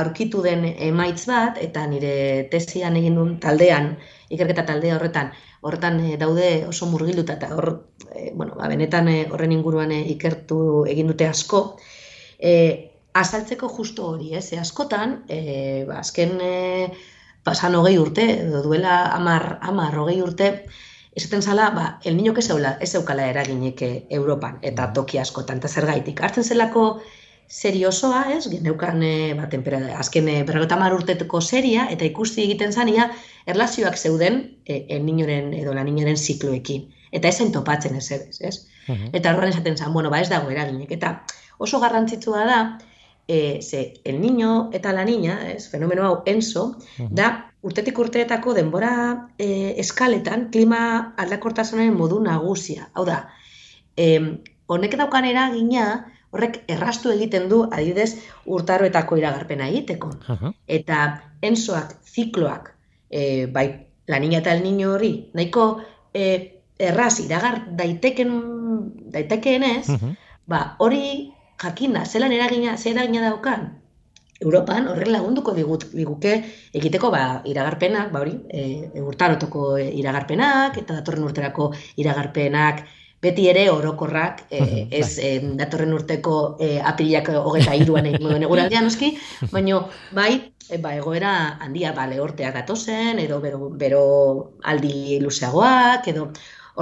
[0.00, 3.92] aurkitu den emaitz bat, eta nire tesian egin duen taldean,
[4.34, 5.30] ikerketa taldea horretan,
[5.62, 7.70] horretan e, daude oso murgilduta, eta hor,
[8.10, 10.58] e, bueno, ba, benetan e, horren inguruan ikertu
[10.90, 11.62] egin dute asko,
[12.42, 12.54] e,
[13.22, 16.54] azaltzeko justo hori, ez, e, askotan, e, ba, azken e,
[17.46, 18.26] pasan hogei urte,
[18.66, 20.56] duela amar, amar hogei urte,
[21.14, 25.68] esaten zala, ba, el niño que zeula, ez zeukala eraginek Europan, eta toki askotan, eta
[25.68, 26.22] zer gaitik.
[26.22, 27.02] Artzen zelako
[27.48, 33.10] seriosoa, ez, geneukan, e, ba, tempera, azken e, berrogeta urteteko seria, eta ikusti egiten zania,
[33.46, 36.88] erlazioak zeuden e, el niñoren edo la niñoren zikloekin.
[37.12, 38.56] Eta esen topatzen ez ez, ez?
[39.12, 40.90] Eta horren esaten zan, bueno, ba ez dago eraginek.
[40.90, 41.26] Eta
[41.58, 42.78] oso garrantzitsua da,
[43.28, 46.78] e, ze, el niño eta la niña, ez, fenomeno hau enso,
[47.10, 48.94] da urtetik urteetako denbora
[49.38, 52.88] e, eskaletan klima aldakortasunaren modu nagusia.
[52.94, 53.22] Hau da,
[53.96, 54.18] e,
[54.66, 55.86] honek daukan eragina,
[56.32, 58.16] horrek errastu egiten du adidez
[58.48, 60.10] urtaroetako iragarpena egiteko.
[60.66, 61.02] Eta
[61.44, 62.72] ensoak, zikloak,
[63.10, 63.66] e, bai,
[64.08, 65.82] la niña eta el niño hori, nahiko
[66.14, 68.32] e, erraz iragar daiteken,
[69.12, 69.98] daitekeen ez,
[70.48, 73.68] ba, hori jakina, zelan eragina, zer eragina daukan,
[74.40, 76.32] Europan horren lagunduko digut diguke
[76.74, 81.70] egiteko ba iragarpenak, ba hori, e, urtarotoko iragarpenak eta datorren urterako
[82.02, 82.82] iragarpenak
[83.22, 88.88] beti ere orokorrak, e, ez e, datorren urteko e, apilak hogeta iruan egin duen eguraldian
[88.88, 89.12] noski,
[89.52, 89.78] baina
[90.16, 90.32] bai,
[90.66, 94.02] e, ba, egoera handia ba, lehorteak datozen, edo bero, bero
[94.72, 96.32] aldi luzeagoak, edo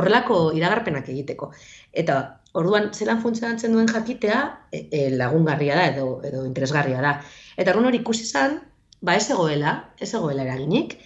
[0.00, 1.50] horrelako iragarpenak egiteko.
[1.92, 4.40] Eta orduan zelan funtzionatzen duen jakitea
[4.72, 7.14] e, e, lagungarria da edo, edo interesgarria da.
[7.56, 8.58] Eta hori ikusi zan,
[9.00, 10.98] ba ez egoela, ez egoela eraginik.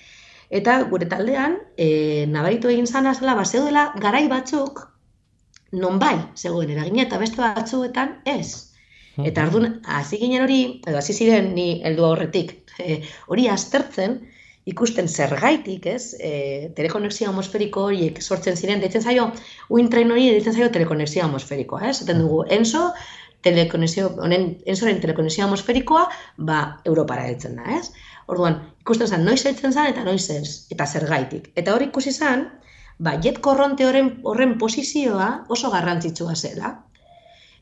[0.54, 4.84] Eta gure taldean, e, nabaritu egin zan azala, ba zeudela garai batzuk,
[5.74, 8.70] non bai, zegoen eragina eta beste batzuetan ez.
[9.14, 14.20] Eta ardun, hasi ginen hori, edo hasi ziren ni heldu aurretik, e, hori aztertzen,
[14.70, 16.14] ikusten zergaitik, ez?
[16.18, 19.28] E, telekonexio atmosferiko horiek sortzen ziren, deitzen zaio,
[19.68, 21.98] uintrain hori deitzen zaio telekonexio atmosferikoa, ez?
[22.00, 22.86] Zaten dugu, enso,
[23.44, 26.06] telekonexio, honen, enzoren telekonexio atmosferikoa,
[26.48, 27.90] ba, Europara heltzen da, ez?
[28.32, 31.50] Orduan, ikusten zen, noiz heltzen zen eta noiz ez, eta zer gaitik.
[31.60, 32.46] Eta hori ikusi zen,
[33.04, 36.72] ba, jet korronte horren, horren posizioa oso garrantzitsua zela.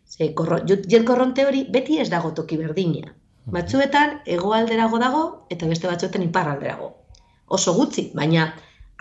[0.06, 3.10] Ze, korro, jet korronte hori beti ez dago toki berdina.
[3.50, 6.92] Batzuetan, hegoalderago dago, eta beste batzuetan iparralderago.
[7.46, 8.52] Oso gutxi, baina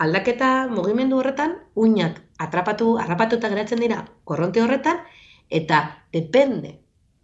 [0.02, 4.98] aldaketa mugimendu horretan, uinak atrapatu, harrapatu eta geratzen dira korronte horretan,
[5.48, 6.78] eta depende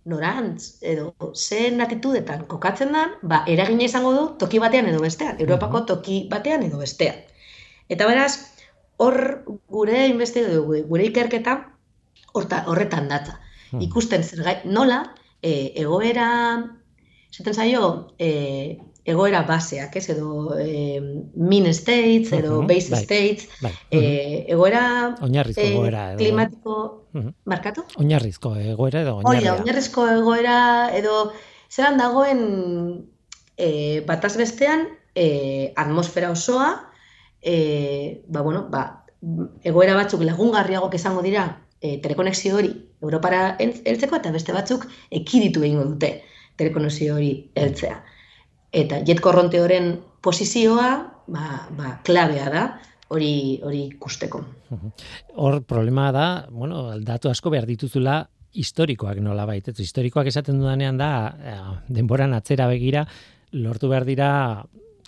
[0.09, 5.85] norantz edo zen atitudetan kokatzen da, ba, eragina izango du toki batean edo bestean, Europako
[5.91, 7.19] toki batean edo bestean.
[7.89, 8.33] Eta beraz,
[8.97, 9.19] hor
[9.69, 11.59] gure investigazio gure ikerketa
[12.33, 13.39] horta, horretan datza.
[13.71, 13.83] Hmm.
[13.85, 15.03] Ikusten zer gai, nola,
[15.43, 16.29] e, egoera,
[17.31, 21.01] zaten zaio, e, egoera baseak, ez, edo e,
[21.35, 23.73] min states, edo base bai, states, bai.
[23.91, 24.01] E,
[24.53, 24.83] egoera...
[25.25, 26.03] Oinarrizko e, egoera.
[26.13, 26.19] Edo...
[26.21, 26.77] Klimatiko,
[27.49, 27.85] markatu?
[28.03, 29.57] Oinarrizko egoera edo oinarria.
[29.63, 30.59] oinarrizko egoera
[30.99, 31.33] edo
[31.73, 32.43] zelan dagoen
[33.57, 33.69] e,
[34.09, 36.71] bataz bestean e, atmosfera osoa,
[37.41, 39.05] e, ba, bueno, ba,
[39.65, 41.49] egoera batzuk lagungarriagok izango dira
[41.81, 46.19] e, telekonexio hori Europara heltzeko eta beste batzuk ekiditu egingo dute
[46.59, 47.97] telekonexio hori heltzea
[48.73, 50.89] eta jet korronteoren posizioa
[51.29, 51.45] ba,
[51.77, 52.65] ba, klabea da
[53.09, 54.43] hori hori ikusteko.
[55.41, 58.21] Hor problema da, bueno, datu asko behar dituzula
[58.59, 59.73] historikoak nola baita.
[59.73, 63.07] Historikoak esaten dudanean da, eh, denboran atzera begira,
[63.53, 64.31] lortu behar dira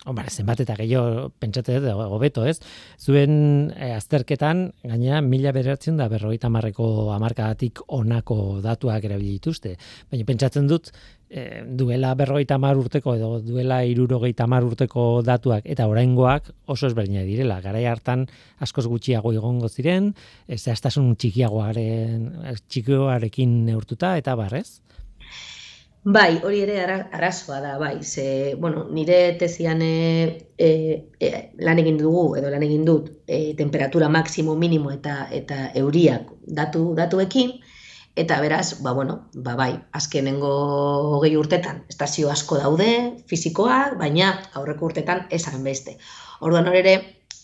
[0.01, 2.55] Hombre, zenbat eta gehiago pentsate dut, hobeto ez?
[2.97, 3.33] Zuen
[3.75, 9.75] e, azterketan, gainera, mila beratzen da berroita marreko amarkadatik onako datuak erabili dituzte.
[10.09, 10.89] Baina pentsatzen dut,
[11.29, 17.21] e, duela berroita mar urteko edo duela irurogeita mar urteko datuak eta oraingoak oso ezberdina
[17.27, 17.61] direla.
[17.61, 18.25] Garai hartan
[18.57, 20.15] askoz gutxiago egongo ziren,
[20.47, 22.25] ez zehaztasun txikiagoaren,
[22.65, 24.81] txikioarekin neurtuta eta barrez?
[26.03, 28.03] Bai, hori ere arazoa da, bai.
[28.03, 34.09] Ze, bueno, nire tezian e, e, lan egin dugu, edo lan egin dut, e, temperatura
[34.09, 37.53] maksimo, minimo eta eta euriak datu datuekin,
[38.15, 40.51] eta beraz, ba, bueno, ba, bai, azkenengo
[41.19, 42.89] hogei urtetan, estazio asko daude,
[43.29, 45.99] fizikoak, baina aurreko urtetan esan beste.
[46.39, 46.95] Orduan hor ere,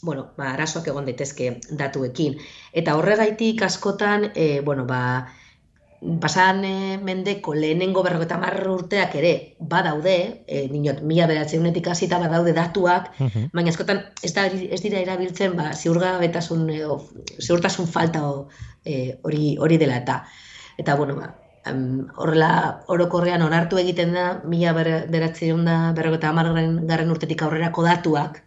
[0.01, 2.41] bueno, ba, arazoak egon daitezke datuekin.
[2.73, 5.27] Eta horregaitik askotan, e, bueno, ba,
[6.21, 12.19] pasan e, mendeko lehenengo berrogeta marra urteak ere badaude, e, ninot, mila beratzen unetik hasita
[12.21, 16.85] badaude datuak, uh baina askotan ez, da, ez dira erabiltzen ba, ziurga betasun, e,
[17.41, 18.21] ziurtasun falta
[18.85, 20.21] e, hori, hori dela eta.
[20.77, 21.33] Eta, bueno, ba,
[22.21, 22.51] horrela
[22.93, 28.43] orokorrean onartu egiten da, mila beratzen da berrogeta marren garren urtetik aurrerako datuak,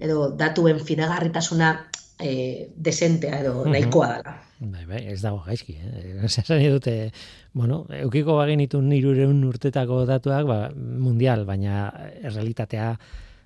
[0.00, 1.74] edo datuen fidagarritasuna
[2.20, 4.34] e, desentea edo nahikoa dela.
[4.58, 6.16] Bai, bai, ez dago gaizki, eh.
[6.26, 7.12] Esan dute,
[7.54, 11.88] bueno, eukiko bagin itun nirureun urtetako datuak, ba, mundial, baina
[12.22, 12.90] errealitatea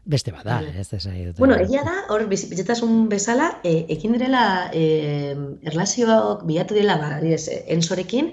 [0.04, 0.72] beste bada, bai.
[0.80, 1.38] ez esan dute.
[1.38, 5.36] Bueno, egia da, hor, bizitasun bezala, e, ekin direla, e,
[5.68, 7.44] erlazioak bilatu dela, ba, direz,
[7.76, 8.32] ensorekin,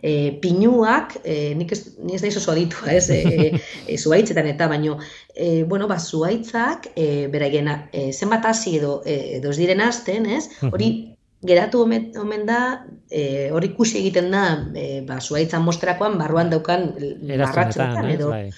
[0.00, 3.50] e, pinuak, e, nik ez, ni ez da iso zoaditua, ez, e,
[3.86, 4.98] e, zuaitzetan eta, baino,
[5.34, 10.28] e, bueno, ba, zuaitzak, e, beraien, e, zenbat hasi edo, e, edo ez diren azten,
[10.38, 10.92] ez, hori,
[11.46, 12.60] geratu omen da,
[13.10, 16.90] e, hori ikusi egiten da, e, ba, zuaitzan mostrakoan, barruan daukan
[17.28, 18.32] marratxoetan, edo.
[18.34, 18.50] Bai.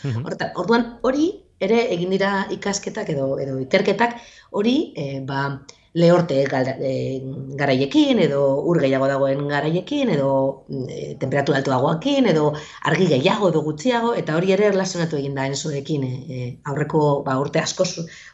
[0.56, 4.16] orduan, hori ere egin dira ikasketak edo edo ikerketak,
[4.56, 5.60] hori, e, ba,
[5.92, 7.20] lehorte e,
[7.58, 10.30] garaiekin, edo ur gehiago dagoen garaiekin, edo
[10.70, 12.52] e, temperatura altuagoakin, edo
[12.86, 17.38] argi gehiago edo gutxiago, eta hori ere erlazionatu egin da enzoekin, e, e, aurreko ba,
[17.42, 17.86] urte asko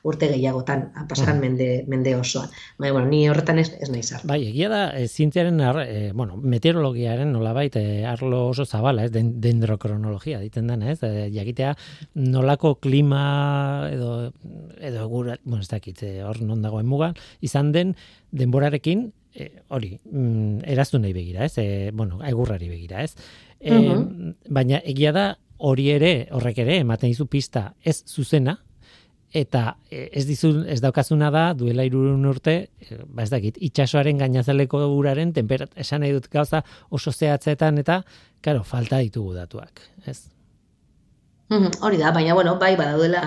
[0.05, 2.53] urte gehiagotan, pasaran mende, mende osoan.
[2.79, 7.33] Bai, bueno, ni horretan ez, ez nahi Bai, egia da, e, zientziaren, e, bueno, meteorologiaren
[7.33, 11.73] nolabait, e, arlo oso zabala, ez, dendrokronologia, diten den, ez, e, jakitea
[12.15, 14.33] nolako klima edo,
[14.77, 17.17] edo gura, bueno, ez dakit, hor non dagoen mugan,
[17.47, 17.95] izan den
[18.37, 21.57] denborarekin e, hori, mm, eraztu nahi begira, ez?
[21.59, 23.15] E, bueno, egurrari begira, ez?
[23.61, 23.79] E,
[24.53, 28.59] Baina egia da hori ere, horrek ere, ematen dizu pista ez zuzena,
[29.37, 32.57] eta e, ez dizu, ez daukazuna da, duela irurun urte,
[33.09, 38.03] ba ez dakit, itxasoaren gainazaleko uraren, temperat, esan nahi dut gauza oso zehatzetan, eta,
[38.45, 40.21] karo, falta ditugu datuak, ez?
[41.49, 43.23] Hori da, baina, bueno, bai, badaudela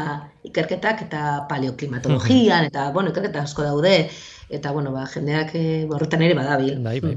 [0.48, 4.10] ikerketak eta paleoklimatologian, eta, bueno, ikerketak asko daude,
[4.50, 6.78] eta, bueno, ba, jendeak eh, horretan ere badabil.
[6.84, 7.16] Bai, bai.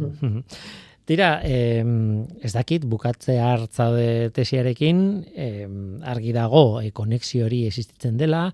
[1.05, 1.83] Tira, eh,
[2.43, 5.01] ez dakit, bukatze hartzaude tesiarekin,
[5.35, 5.67] eh,
[6.07, 8.53] argi dago, eh, konexio hori existitzen dela,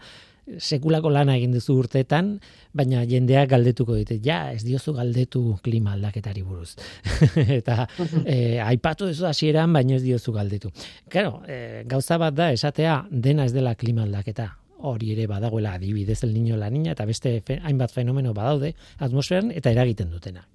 [0.56, 2.38] sekulako lana egin duzu urteetan,
[2.72, 6.74] baina jendeak galdetuko dite, ja, ez diozu galdetu klima aldaketari buruz.
[7.59, 7.87] eta
[8.24, 10.72] e, aipatu ez hasieran baina ez diozu galdetu.
[11.09, 14.52] Claro, e, gauza bat da, esatea, dena ez dela klima aldaketa.
[14.78, 19.72] Hori ere badagoela adibidez el niño la niña, eta beste hainbat fenomeno badaude atmosferan eta
[19.74, 20.46] eragiten dutena.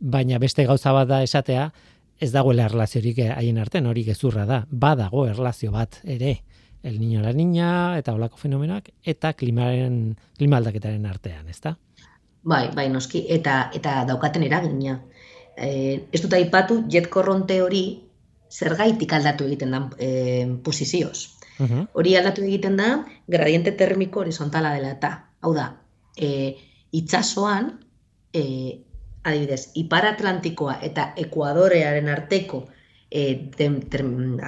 [0.00, 1.70] Baina beste gauza bat da esatea,
[2.20, 6.40] ez dagoela erlaziorik haien artean, hori gezurra da, badago erlazio bat ere
[6.82, 11.76] el niño la niña eta olako fenomenoak eta klimaren klimaldaketaren artean, ezta?
[12.42, 15.00] Bai, bai, noski eta eta daukaten eragina.
[15.56, 17.84] Eh, ez dut aipatu jet korronte hori
[18.50, 20.08] zergaitik aldatu egiten da e,
[20.64, 21.36] posizioz.
[21.92, 25.10] Hori aldatu egiten da, gradiente termiko horizontala dela eta,
[25.44, 25.66] hau da,
[26.16, 26.56] e,
[26.96, 27.74] itxasoan,
[28.32, 28.44] e,
[29.22, 32.62] adibidez, Ipar Atlantikoa eta Ekuadorearen arteko
[33.10, 33.50] e,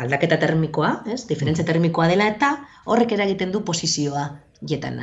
[0.04, 1.26] aldaketa termikoa, ez?
[1.28, 2.54] diferentzia termikoa dela eta
[2.86, 4.28] horrek eragiten du posizioa
[4.68, 5.00] jetan,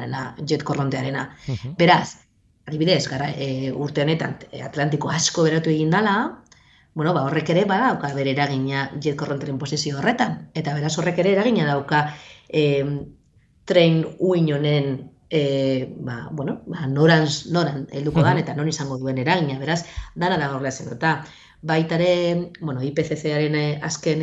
[0.47, 1.25] jet korrontearena.
[1.77, 2.15] Beraz,
[2.67, 6.15] adibidez, gara, e, urte honetan Atlantiko asko beratu egin dala,
[6.95, 10.49] bueno, ba, horrek ere badauka bere eragina jet korrontaren posizio horretan.
[10.57, 12.07] Eta beraz horrek ere eragina dauka
[12.47, 12.63] e,
[13.69, 14.89] tren uin honen
[15.29, 15.41] e,
[15.99, 19.59] ba, bueno, ba, noran, noran helduko dan eta non izango duen eragina.
[19.61, 19.83] Beraz,
[20.15, 20.89] dana da horrela zen.
[21.61, 24.21] Baitare, bueno, IPCC-aren eh, azken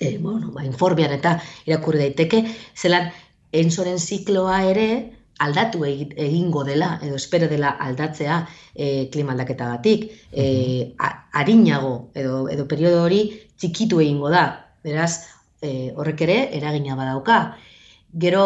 [0.00, 2.42] e, bueno, ba, informian eta irakurri daiteke,
[2.76, 3.10] zelan
[3.52, 4.88] enzoren zikloa ere,
[5.38, 8.40] aldatu egingo dela, edo espero dela aldatzea
[8.74, 10.94] e, klima aldaketagatik, e,
[11.32, 13.22] harinago edo, edo periodo hori
[13.56, 14.46] txikitu egingo da,
[14.84, 15.26] beraz
[15.60, 17.56] e, horrek ere eragina badauka.
[18.16, 18.44] Gero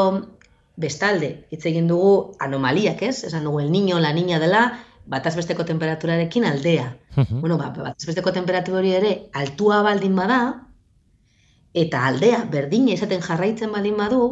[0.81, 3.23] bestalde, hitz egin dugu anomaliak, ez?
[3.29, 6.91] Esan dugu el niño, la niña dela, bataz besteko temperaturarekin aldea.
[7.31, 10.41] Bueno, ba, bataz besteko temperatura hori ere altua baldin bada,
[11.75, 14.23] eta aldea berdina izaten jarraitzen baldin badu,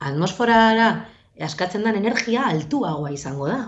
[0.00, 0.90] atmosferara
[1.40, 3.60] askatzen den energia altuagoa izango da.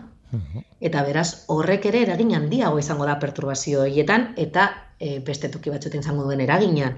[0.81, 6.01] Eta beraz, horrek ere eragin handiago izango da perturbazio horietan eta e, beste toki batzuten
[6.01, 6.95] izango duen eragina.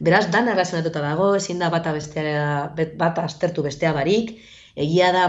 [0.00, 4.38] Beraz, dan arrazionatuta dago, ezin da bata, bestea, bata astertu bestea barik,
[4.76, 5.24] egia da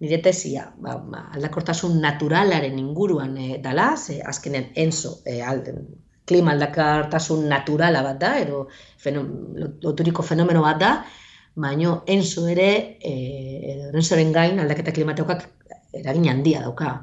[0.00, 5.84] nire tesia, ba, ba, aldakortasun naturalaren inguruan e, dala, ze azkenen enzo, e, alden,
[6.24, 8.66] klima aldakortasun naturala bat da, edo
[9.02, 9.28] fenom,
[9.84, 10.92] loturiko fenomeno bat da,
[11.60, 12.70] baino enzo ere,
[13.02, 13.14] e,
[13.92, 15.48] enzoren gain aldaketa klimatikoak
[16.00, 16.96] eragin handia dauka.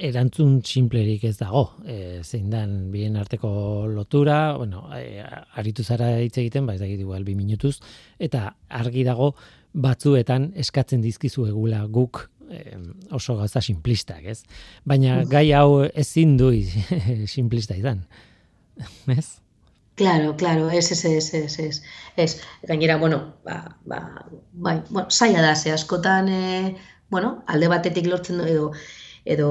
[0.00, 3.50] Erantzun simplerik ez dago, e, zein dan bien arteko
[3.90, 5.20] lotura, bueno, e,
[5.60, 7.80] aritu zara hitz egiten, ba ez igual bi minutuz,
[8.18, 9.34] eta argi dago
[9.72, 12.28] batzuetan eskatzen dizkizu egula guk
[13.14, 14.42] oso gauza simplistak, ez?
[14.84, 16.50] Baina gai hau ezin du
[17.36, 18.02] simplista izan.
[19.06, 19.38] Ez?
[20.00, 21.82] Claro, claro, es, es, es, es, es,
[22.16, 22.40] es.
[22.62, 26.76] Gainera, bueno, ba, ba, bai, bueno, saia da, ze askotan, e,
[27.10, 28.70] bueno, alde batetik lortzen du, edo,
[29.24, 29.50] edo,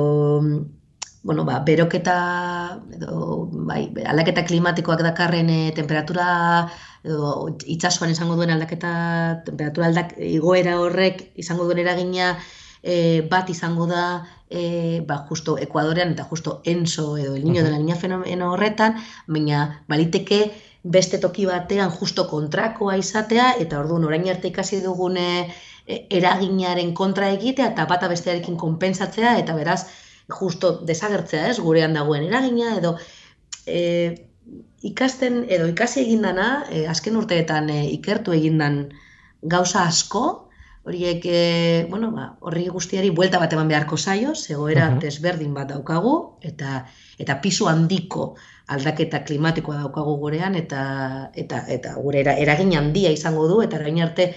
[1.24, 6.70] bueno, ba, beroketa, edo, bai, aldaketa klimatikoak dakarren e, temperatura,
[7.04, 12.38] edo, itxasuan izango duen aldaketa, temperatura aldak, igoera horrek izango duen eragina,
[12.84, 14.06] e, bat izango da,
[14.50, 18.96] e, ba, justo Ekuadorean eta justo Enso edo el niño de la niña fenomeno horretan,
[19.28, 20.54] baina baliteke
[20.84, 25.52] beste toki batean justo kontrakoa izatea eta orduan orain arte ikasi dugune
[25.90, 29.82] eraginaren kontra egitea eta bata bestearekin konpensatzea eta beraz
[30.30, 32.98] justo desagertzea, ez, gurean dagoen eragina edo
[33.66, 34.30] e,
[34.86, 38.84] ikasten edo ikasi egindana, e, azken urteetan e, ikertu egindan
[39.42, 40.50] gauza asko,
[40.90, 41.42] horiek e,
[41.90, 45.02] bueno, ba, horri guztiari buelta bat eman beharko zaio, zegoera uh -huh.
[45.02, 46.86] desberdin bat daukagu, eta
[47.20, 48.36] eta pisu handiko
[48.68, 54.34] aldaketa klimatikoa daukagu gurean, eta, eta, eta gure eragin handia izango du, eta erain arte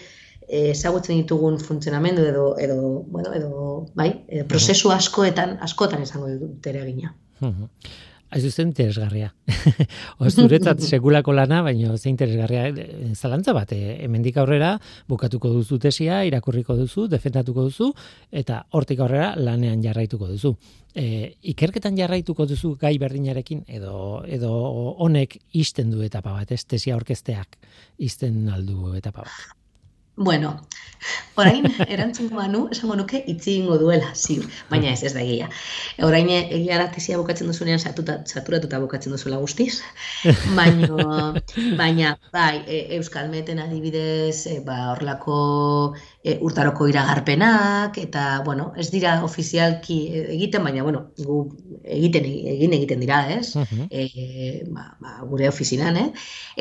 [0.52, 3.50] ezagutzen ditugun funtzionamendu edo, edo, bueno, edo,
[3.96, 7.14] bai, edo prozesu askoetan, askotan izango dut eragina.
[8.32, 9.28] Ez zen interesgarria.
[10.24, 13.74] Oz, duretzat segulako lana, baina ze interesgarria eh, zalantza bat.
[13.76, 14.72] Eh, hemendik aurrera
[15.08, 17.90] bukatuko duzu tesia, irakurriko duzu, defendatuko duzu,
[18.30, 20.54] eta hortik aurrera lanean jarraituko duzu.
[20.94, 24.52] E, ikerketan jarraituko duzu gai berdinarekin, edo, edo
[25.04, 27.60] honek isten du etapa bat, ez tesia orkesteak
[27.98, 29.61] isten aldu etapa bat.
[30.16, 30.60] Bueno,
[31.40, 35.48] orain erantzun manu, esango nuke itzi ingo duela, ziur, baina ez ez da egia.
[36.04, 39.80] Orain egia tesia bukatzen duzunean satuta, saturatuta bukatzen duzuela guztiz,
[40.58, 41.32] baina,
[41.80, 45.38] baina bai, e, Euskal Meten adibidez, e, ba, orlako
[46.22, 49.98] e, urtaroko iragarpenak, eta, bueno, ez dira ofizialki
[50.36, 51.38] egiten, baina, bueno, gu
[51.82, 53.56] egiten, egin egiten dira, ez?
[53.90, 56.08] e, ba, ba, gure ofizinan, eh?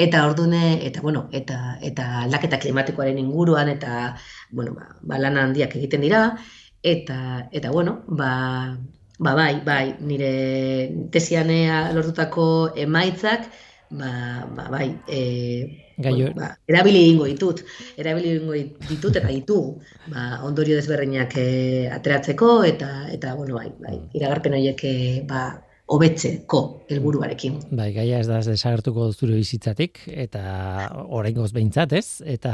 [0.07, 4.17] Eta ordune, eta, bueno, eta, eta aldaketa klimatikoaren ingu inguruan eta
[4.51, 6.37] bueno, ba, ba lan handiak egiten dira
[6.83, 8.77] eta eta bueno, ba,
[9.19, 10.31] ba bai, bai, nire
[11.11, 12.45] tesianea lortutako
[12.75, 13.49] emaitzak
[13.91, 14.11] ba,
[14.55, 15.21] ba bai, e,
[16.01, 17.59] Bueno, ba, erabili egingo ditut,
[17.99, 18.55] erabili egingo
[18.89, 19.57] ditut eta ditu,
[20.09, 21.49] ba, ondorio desberdinak e,
[21.93, 24.95] ateratzeko eta eta bueno, bai, bai, iragarpen horiek e,
[25.29, 25.43] ba,
[25.91, 26.59] hobetzeko
[26.91, 27.57] helburuarekin.
[27.75, 30.43] Bai, gaia ez da desagertuko zure bizitzatik eta
[31.11, 32.21] oraingoz behintzat, ez?
[32.23, 32.53] Eta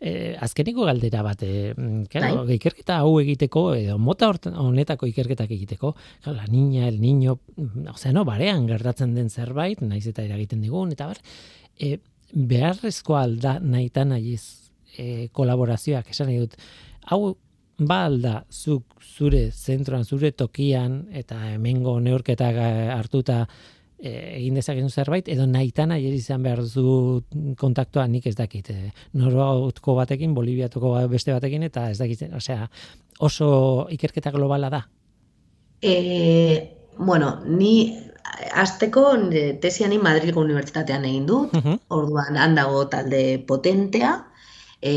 [0.00, 1.72] e, azkeniko galdera bat, e,
[2.12, 2.58] claro, bai.
[2.58, 5.94] ikerketa hau egiteko edo mota honetako ikerketak egiteko,
[6.26, 7.38] la niña, el niño,
[7.88, 11.22] o sea, no, barean gertatzen den zerbait, naiz eta eragiten digun eta bar,
[11.80, 11.96] e,
[12.32, 16.58] beharrezko alda naita nahiz e, kolaborazioak esan dut.
[17.08, 17.38] Hau
[17.78, 23.44] ba alda zuk zure zentroan, zure tokian eta hemengo neurketak eh, hartuta
[23.98, 27.22] e, egin dezakezu zerbait edo nahitan aier izan behar du
[27.58, 28.70] kontaktua nik ez dakit.
[28.70, 32.68] E, Norbautko batekin, Boliviatuko beste batekin eta ez dakit, osea,
[33.20, 34.84] oso ikerketa globala da.
[35.82, 35.94] E,
[36.98, 37.94] bueno, ni
[38.58, 39.12] azteko
[39.62, 41.54] tesiani Madrilgo Unibertsitatean egin dut,
[41.94, 44.16] orduan handago talde potentea,
[44.82, 44.94] e,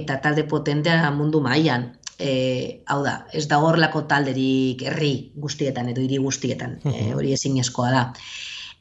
[0.00, 6.02] eta talde potentea mundu mailan e, hau da, ez da horlako talderik herri guztietan edo
[6.04, 8.04] hiri guztietan, e, hori ezin eskoa da.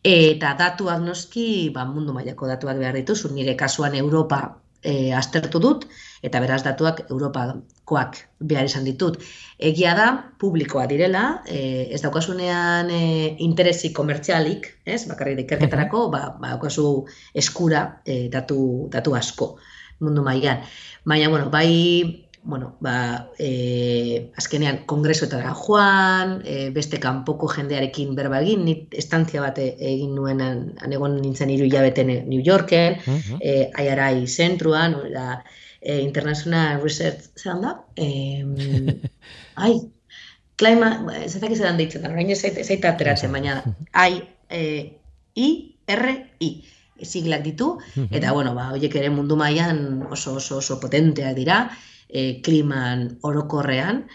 [0.04, 4.42] Eta datuak noski, ba, mundu mailako datuak behar dituzu, nire kasuan Europa
[4.82, 5.86] e, aztertu dut,
[6.26, 8.18] eta beraz datuak Europakoak
[8.50, 9.20] behar izan ditut.
[9.62, 10.08] Egia da,
[10.42, 13.04] publikoa direla, e, ez daukasunean e,
[13.46, 17.06] interesi komertzialik, ez, bakarri ikerketarako, ba, ba, daukazu
[17.38, 19.56] eskura e, datu, datu asko
[20.02, 20.66] mundu mailan.
[21.06, 28.64] Baina, bueno, bai bueno, ba, e, azkenean kongresuetara joan, e, beste kanpoko jendearekin berba egin,
[28.66, 33.38] nit estantzia bat egin nuen anegon nintzen hiru hilabeten New Yorken, uh -huh.
[33.42, 35.44] e, aiarai zentruan, da,
[35.82, 37.76] e, International Research zelan da?
[37.96, 38.10] E,
[39.56, 39.78] ai,
[40.58, 40.92] klaima,
[41.28, 43.62] zetak izan ditzen, orain ez zaita ateratzen, baina
[43.94, 44.98] ai, e,
[45.36, 46.52] I, R, I
[47.02, 47.80] siglak ditu,
[48.12, 51.70] eta bueno, ba, horiek ere mundu mailan oso oso oso potenteak dira,
[52.12, 54.06] e, kliman orokorrean,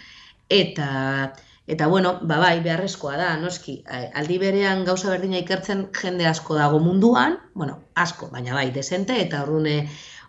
[0.49, 1.35] eta
[1.67, 6.79] Eta bueno, ba bai, beharrezkoa da, noski, aldi berean gauza berdina ikertzen jende asko dago
[6.85, 9.75] munduan, bueno, asko, baina bai, desente, eta horrune,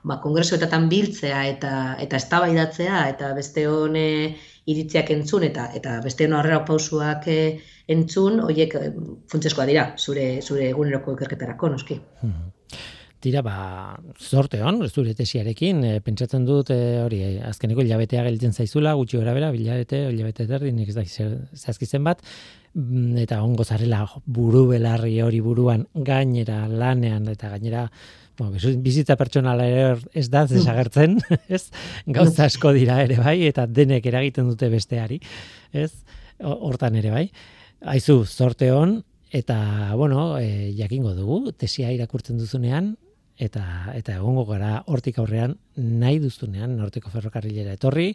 [0.04, 1.72] ba, kongresuetatan biltzea eta
[2.06, 4.08] eta eztabaidatzea eta beste hone
[4.74, 7.48] iritziak entzun eta eta beste hone horrela pausuak eh,
[7.98, 8.92] entzun, hoiek eh,
[9.32, 12.02] funtseskoa dira, zure zure eguneroko ikerketarako, noski.
[12.24, 12.57] Hmm
[13.22, 18.54] tira ba sorte on zure tesiarekin e, pentsatzen dut e, hori e, azkeneko ilabetea gelditzen
[18.54, 21.06] zaizula gutxi gorabera bilabete ilabete terdi nik ez da
[21.56, 22.22] zazkizen bat
[22.74, 27.90] mm, eta ongo zarela buru belarri hori buruan gainera lanean eta gainera
[28.38, 31.16] Bueno, bizitza pertsonala ere ez da desagertzen,
[31.56, 31.72] ez?
[32.06, 35.18] Gauza asko dira ere bai eta denek eragiten dute besteari,
[35.74, 35.90] ez?
[36.46, 37.24] Hortan ere bai.
[37.82, 39.00] Aizu, sorte on
[39.34, 39.58] eta
[39.98, 42.94] bueno, e, jakingo dugu tesia irakurtzen duzunean
[43.38, 48.12] eta eta egongo gara hortik aurrean nahi duztunean norteko ferrokarrilera etorri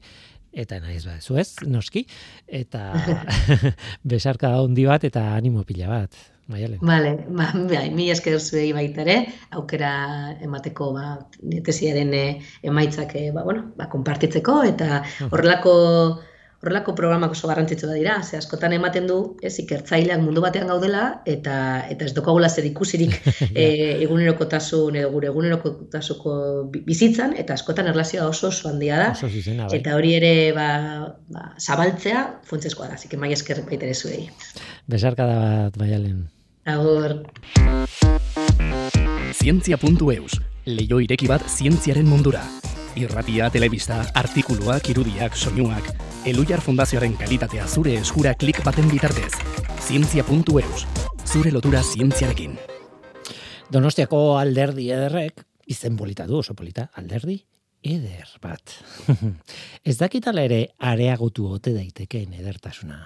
[0.53, 1.49] eta naiz ba ez?
[1.67, 2.05] Noski.
[2.47, 2.93] Eta
[4.15, 6.29] besarka handi bat eta animo pila bat.
[6.51, 6.81] Maialen.
[6.83, 9.15] Vale, ba, bai, mi esker zuei baita ere,
[9.55, 9.93] aukera
[10.43, 11.05] emateko ba
[11.65, 15.75] tesiaren eh, emaitzak eh, ba bueno, ba konpartitzeko eta horrelako
[16.63, 21.03] horrelako programak oso garrantzitsu da dira, ze askotan ematen du, ez ikertzaileak mundu batean gaudela
[21.27, 21.57] eta
[21.91, 23.17] eta ez dokagula zer ikusirik
[23.55, 26.37] eh egunerokotasun edo gure egunerokotasuko
[26.87, 29.11] bizitzan eta askotan erlazioa oso oso handia da.
[29.19, 29.69] Bai.
[29.81, 30.69] Eta hori ere ba,
[31.35, 34.29] ba zabaltzea funtseskoa da, así mai esker baita ere zuei.
[34.87, 36.29] Besarka da bat baialen.
[36.65, 37.19] Agur.
[39.35, 42.45] Zientzia.eus, leio ireki bat zientziaren mundura
[42.97, 45.89] irratia, telebista, artikuluak, irudiak, soinuak,
[46.27, 49.33] Elujar Fundazioaren kalitatea zure eskura klik baten bitartez.
[49.83, 50.85] Zientzia.eus,
[51.27, 52.55] zure lotura zientziarekin.
[53.73, 57.41] Donostiako alderdi ederrek, izen polita du, oso polita, alderdi
[57.83, 58.77] eder bat.
[59.89, 63.03] Ez dakitala ere areagotu ote daitekeen edertasuna.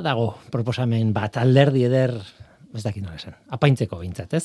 [0.00, 2.16] Badago proposamen bat alderdi eder
[2.70, 4.44] ez dakit nola esan, apaintzeko behintzat, ez?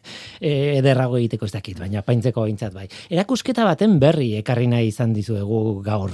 [0.38, 2.84] e, ederrago egiteko ez dakit, baina apaintzeko behintzat bai.
[3.10, 6.12] Erakusketa baten berri ekarri nahi izan dizuegu gaur.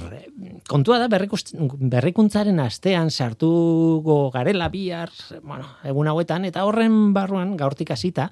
[0.69, 5.13] Kontua da berrikuntzaren astean sartugo garela bihar,
[5.43, 8.31] bueno, egun hauetan, eta horren barruan gaurtik hasita,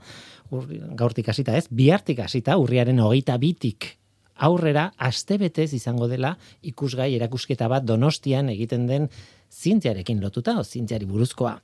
[0.97, 3.93] gaurtik hasita ez, bihartik hasita, urriaren hogeita bitik
[4.39, 6.33] aurrera, astebetez izango dela
[6.65, 9.09] ikusgai erakusketa bat donostian egiten den
[9.49, 11.55] zientziarekin lotuta, o zientziari buruzkoa.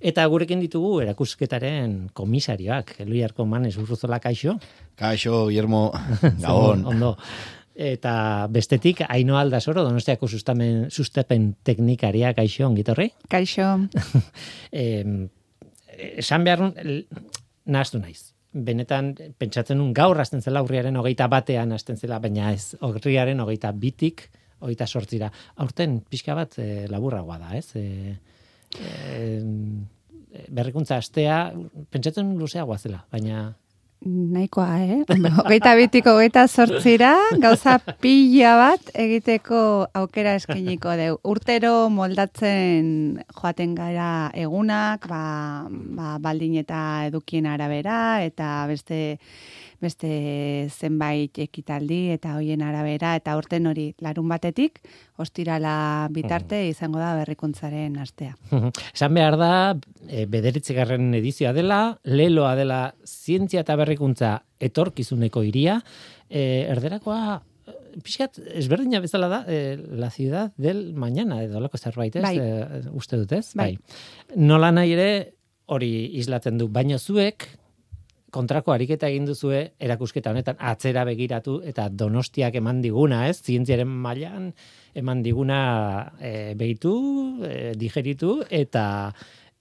[0.00, 4.58] Eta gurekin ditugu erakusketaren komisarioak, Eluiarko Manes Urruzola kaixo.
[4.96, 5.90] Kaixo, Guillermo,
[6.44, 6.86] gabon.
[6.94, 7.14] Ondo.
[7.74, 13.10] Eta bestetik, haino aldazoro, donostiako sustamen, sustepen teknikaria, kaixo, ongitorri?
[13.30, 13.72] Kaixo.
[16.22, 16.70] esan behar,
[17.66, 18.30] nahaztu naiz.
[18.54, 23.72] Benetan, pentsatzen nun gaur hasten zela, urriaren hogeita batean hasten zela, baina ez, urriaren hogeita
[23.74, 24.28] bitik,
[24.60, 25.30] oita sortzira.
[25.56, 27.74] Aurten, pixka bat, e, laburragoa da, ez?
[27.76, 28.16] E,
[28.78, 31.52] e, berrikuntza astea,
[31.90, 33.52] pentsatzen luzeagoa zela, baina...
[34.04, 34.98] Nahikoa, eh?
[35.46, 39.60] Hogeita bitiko, hogeita sortzira, gauza pila bat egiteko
[39.96, 41.16] aukera eskeniko deu.
[41.24, 45.24] Urtero moldatzen joaten gara egunak, ba,
[45.70, 49.00] ba, baldin eta edukien arabera, eta beste
[49.84, 50.10] beste
[50.72, 54.80] zenbait ekitaldi eta hoien arabera eta urten hori larun batetik
[55.20, 56.74] ostirala bitarte mm.
[56.74, 58.34] izango da berrikuntzaren astea.
[58.94, 59.52] Esan behar da
[60.08, 65.80] e, edizioa dela, leloa dela zientzia eta berrikuntza etorkizuneko iria,
[66.28, 67.42] e, erderakoa
[68.02, 72.22] pixkat, ezberdina bezala da, e, la ciudad del mañana, edo lako zerbait, ez?
[72.22, 72.38] Bai.
[72.38, 73.52] E, uste dut, ez?
[73.54, 73.76] Bai.
[73.76, 74.36] bai.
[74.36, 75.10] Nola nahi ere,
[75.66, 77.46] hori islatzen du, baina zuek,
[78.34, 83.38] kontrako ariketa egin duzue erakusketa honetan atzera begiratu eta donostiak eman diguna, ez?
[83.44, 84.50] Zientziaren mailan
[84.98, 85.60] eman diguna
[86.18, 86.94] e, behitu,
[87.46, 88.84] e, digeritu eta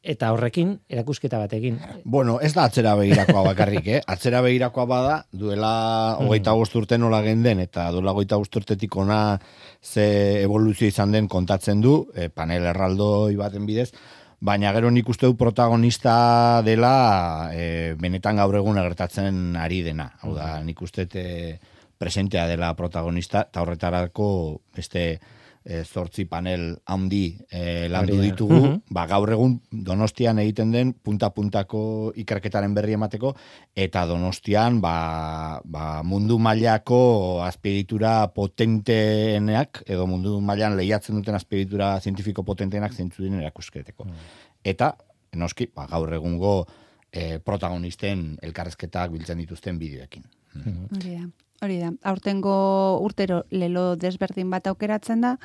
[0.03, 1.77] eta horrekin erakusketa bat egin.
[2.03, 4.01] Bueno, ez da atzera begirakoa bakarrik, eh?
[4.11, 5.75] Atzera begirakoa bada, duela
[6.17, 6.25] mm.
[6.27, 6.81] hogeita mm.
[6.81, 9.21] urte nola genden, eta duela hogeita urtetik ona
[9.79, 13.93] ze evoluzio izan den kontatzen du, e, panel erraldo baten bidez,
[14.43, 20.09] baina gero nik uste du protagonista dela e, benetan gaur egun agertatzen ari dena.
[20.21, 21.25] Hau da, nik uste te
[21.97, 24.27] presentea dela protagonista, eta horretarako
[24.75, 25.05] beste
[25.63, 28.59] e, zortzi panel handi e, landu ditugu,
[28.95, 33.33] ba, gaur egun donostian egiten den punta-puntako ikerketaren berri emateko,
[33.75, 42.43] eta donostian ba, ba, mundu mailako azpeditura potenteenak, edo mundu mailan lehiatzen duten azpeditura zientifiko
[42.43, 44.07] potenteenak zentzu dinen erakusketeko.
[44.09, 44.31] Mm.
[44.73, 44.93] Eta,
[45.39, 46.57] noski, ba, gaur egungo
[47.13, 50.27] e, protagonisten elkarrezketak biltzen dituzten bideoekin.
[50.59, 51.31] Mm.
[51.63, 52.53] Hori da, aurtengo
[52.99, 55.37] urtero lelo desberdin bat aukeratzen da,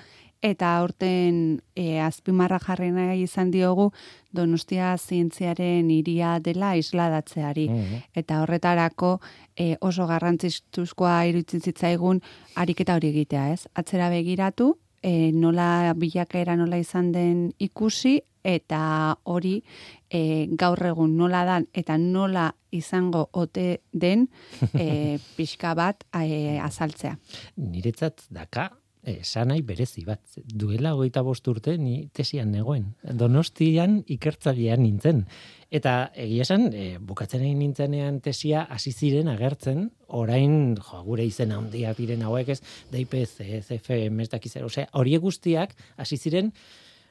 [0.43, 3.91] eta aurten e, azpimarra jarri nahi izan diogu
[4.35, 7.69] Donostia zientziaren iria dela isladatzeari.
[7.69, 9.19] Mm Eta horretarako
[9.57, 12.21] e, oso garrantzituzkoa iruditzen zitzaigun
[12.57, 13.67] ariketa hori egitea, ez?
[13.75, 18.81] Atzera begiratu, e, nola bilakaera nola izan den ikusi, eta
[19.25, 19.63] hori
[20.11, 24.29] e, gaur egun nola dan eta nola izango ote den
[24.73, 27.17] e, pixka bat e, azaltzea.
[27.57, 28.71] Niretzat daka
[29.09, 30.21] esanai berezi bat.
[30.37, 32.91] Duela hogeita bost urte ni tesian negoen.
[33.03, 35.23] Donostian ikertzailean nintzen.
[35.71, 41.53] Eta egia esan, e, bukatzen egin nintzenean tesia hasi ziren agertzen, orain jo, gure izen
[41.53, 42.61] handia diren hauek ez,
[42.93, 44.55] DIPC, CFM, ez dakiz,
[44.97, 46.53] horiek guztiak hasi ziren,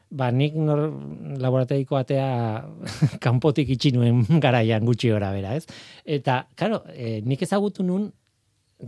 [0.10, 0.88] ba, nik nor
[1.42, 2.64] laborategiko atea
[3.24, 5.66] kanpotik itxi nuen garaian gutxi gora bera, ez?
[6.06, 8.10] Eta, claro, e, nik ezagutu nun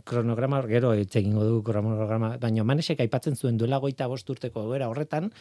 [0.05, 5.31] kronograma, gero egingo du kronograma, baina manesek aipatzen zuen duela goita bost urteko goera horretan,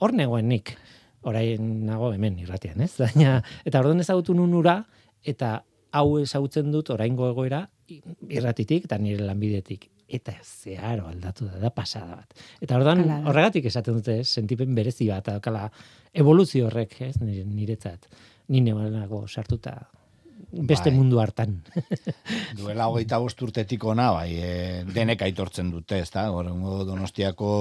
[0.00, 0.72] hor negoen nik,
[1.28, 2.94] orain nago hemen irratian, ez?
[3.04, 4.80] Baina, eta orduan ezagutu nun ura,
[5.20, 5.60] eta
[5.92, 7.64] hau ezagutzen dut oraingo egoera
[8.30, 12.42] irratitik eta nire lanbidetik eta zeharo aldatu da, da pasada bat.
[12.60, 15.68] Eta orduan horregatik esaten dute, sentipen berezi bat, alkala,
[16.12, 18.10] evoluzio horrek, ez, niretzat,
[18.50, 19.78] nine balago sartuta
[20.50, 20.96] beste bai.
[20.96, 21.60] mundu hartan.
[22.58, 24.52] Duela hogeita urtetik ona, bai, e,
[24.88, 27.52] denek aitortzen dute, ez da, donostiako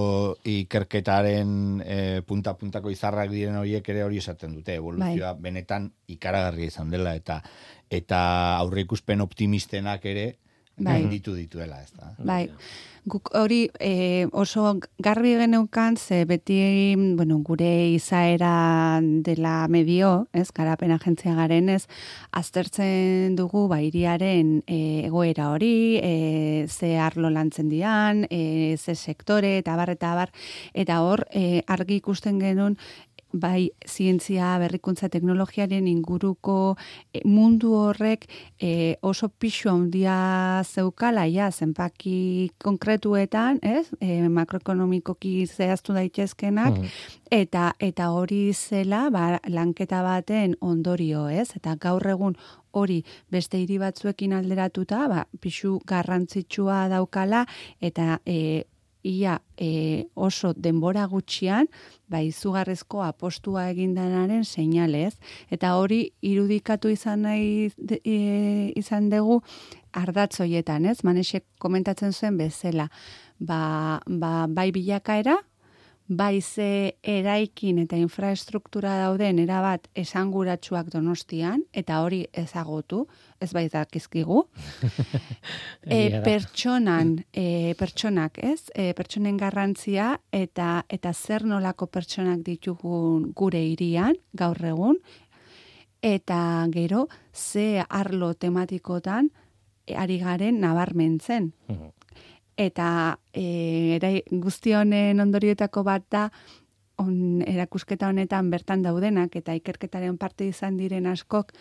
[0.44, 1.52] ikerketaren
[1.86, 5.42] e, punta-puntako izarrak diren horiek ere hori esaten dute, evoluzioa bai.
[5.50, 7.42] benetan ikaragarria izan dela, eta
[7.90, 8.20] eta
[8.60, 10.28] aurreikuspen optimistenak ere,
[10.80, 11.02] bai.
[11.10, 12.14] ditu dituela, ez da.
[12.24, 12.46] Bai.
[13.10, 20.92] Guk hori e, oso garbi geneukan, ze beti bueno, gure izaera dela medio, ez, garapen
[20.92, 21.88] agentzia garen ez,
[22.32, 29.76] aztertzen dugu bairiaren e, egoera hori, e, ze arlo lantzen dian, e, ze sektore, eta
[29.80, 30.34] bar, eta bar,
[30.74, 32.78] eta hor, e, argi ikusten genuen,
[33.32, 36.76] bai zientzia berrikuntza teknologiaren inguruko
[37.14, 38.26] e, mundu horrek
[38.60, 43.88] e, oso pixu handia zeukala ja zenpaki konkretuetan, ez?
[44.02, 46.80] E, makroekonomikoki zehaztu daitezkenak
[47.32, 51.52] eta eta hori zela ba, lanketa baten ondorio, ez?
[51.56, 52.36] Eta gaur egun
[52.72, 57.46] hori beste hiri batzuekin alderatuta, ba, pixu garrantzitsua daukala
[57.82, 58.66] eta e,
[59.04, 61.68] ia e, oso denbora gutxian,
[62.08, 65.16] ba, izugarrezko apostua egindanaren seinalez.
[65.50, 67.70] Eta hori irudikatu izan nahi
[68.04, 68.18] e,
[68.80, 69.42] izan dugu
[69.96, 71.00] ardatzoietan, ez?
[71.04, 72.90] Manesek komentatzen zuen bezala.
[73.40, 75.38] Ba, ba, bai bilakaera,
[76.10, 83.04] bai ze eraikin eta infrastruktura dauden erabat esanguratsuak donostian, eta hori ezagutu,
[83.40, 84.42] ez bai dakizkigu.
[85.86, 88.72] e, pertsonan, e, pertsonak, ez?
[88.74, 94.98] E, pertsonen garrantzia eta eta zer nolako pertsonak ditugun gure hirian gaur egun,
[96.02, 99.30] eta gero ze arlo tematikotan
[99.98, 101.54] ari garen nabarmentzen
[102.60, 104.12] eta e, era,
[104.44, 106.28] guzti honen ondorioetako bat da
[107.00, 111.54] on, erakusketa honetan bertan daudenak eta ikerketaren parte izan diren askok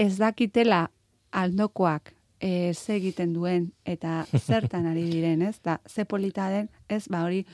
[0.00, 0.86] ez dakitela
[1.30, 5.58] aldokoak e, ze egiten duen eta zertan ari diren, ez?
[5.62, 7.04] Da, ze polita den, ez?
[7.08, 7.44] Ba, hori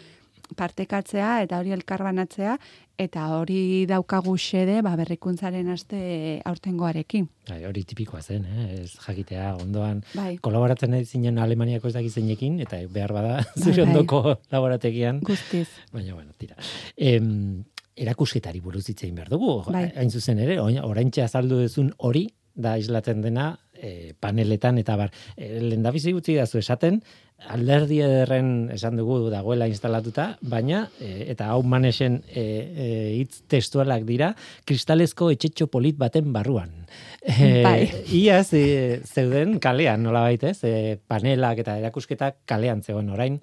[0.57, 2.57] partekatzea eta hori elkarbanatzea
[3.01, 6.01] eta hori daukagu xede ba, berrikuntzaren aste
[6.45, 7.29] aurtengoarekin.
[7.49, 8.67] Bai, hori tipikoa zen, eh?
[8.83, 10.35] ez jakitea ondoan bai.
[10.45, 13.89] kolaboratzen nahi zinen Alemaniako ez dakizeinekin eta behar bada bai, zure bai.
[13.89, 15.23] ondoko laborategian.
[15.27, 15.69] Guztiz.
[15.93, 16.57] Baina, bueno, tira.
[16.97, 17.65] Em,
[18.01, 19.89] erakusketari buruz itzein behar dugu, bai.
[19.97, 25.11] hain zuzen ere, orain azaldu duzun hori, da islatzen dena e, paneletan eta bar.
[25.37, 27.01] E, Lendabizi gutxi da esaten,
[27.49, 32.89] alderdi ederren esan dugu dagoela instalatuta, baina, e, eta hau manesen e, e,
[33.21, 34.35] hitz testualak dira,
[34.69, 36.75] kristalezko etxetxo polit baten barruan.
[37.23, 37.81] E, bai.
[38.21, 43.41] Iaz, e, zeuden kalean, nola baitez, e, panelak eta erakusketak kalean zegoen orain,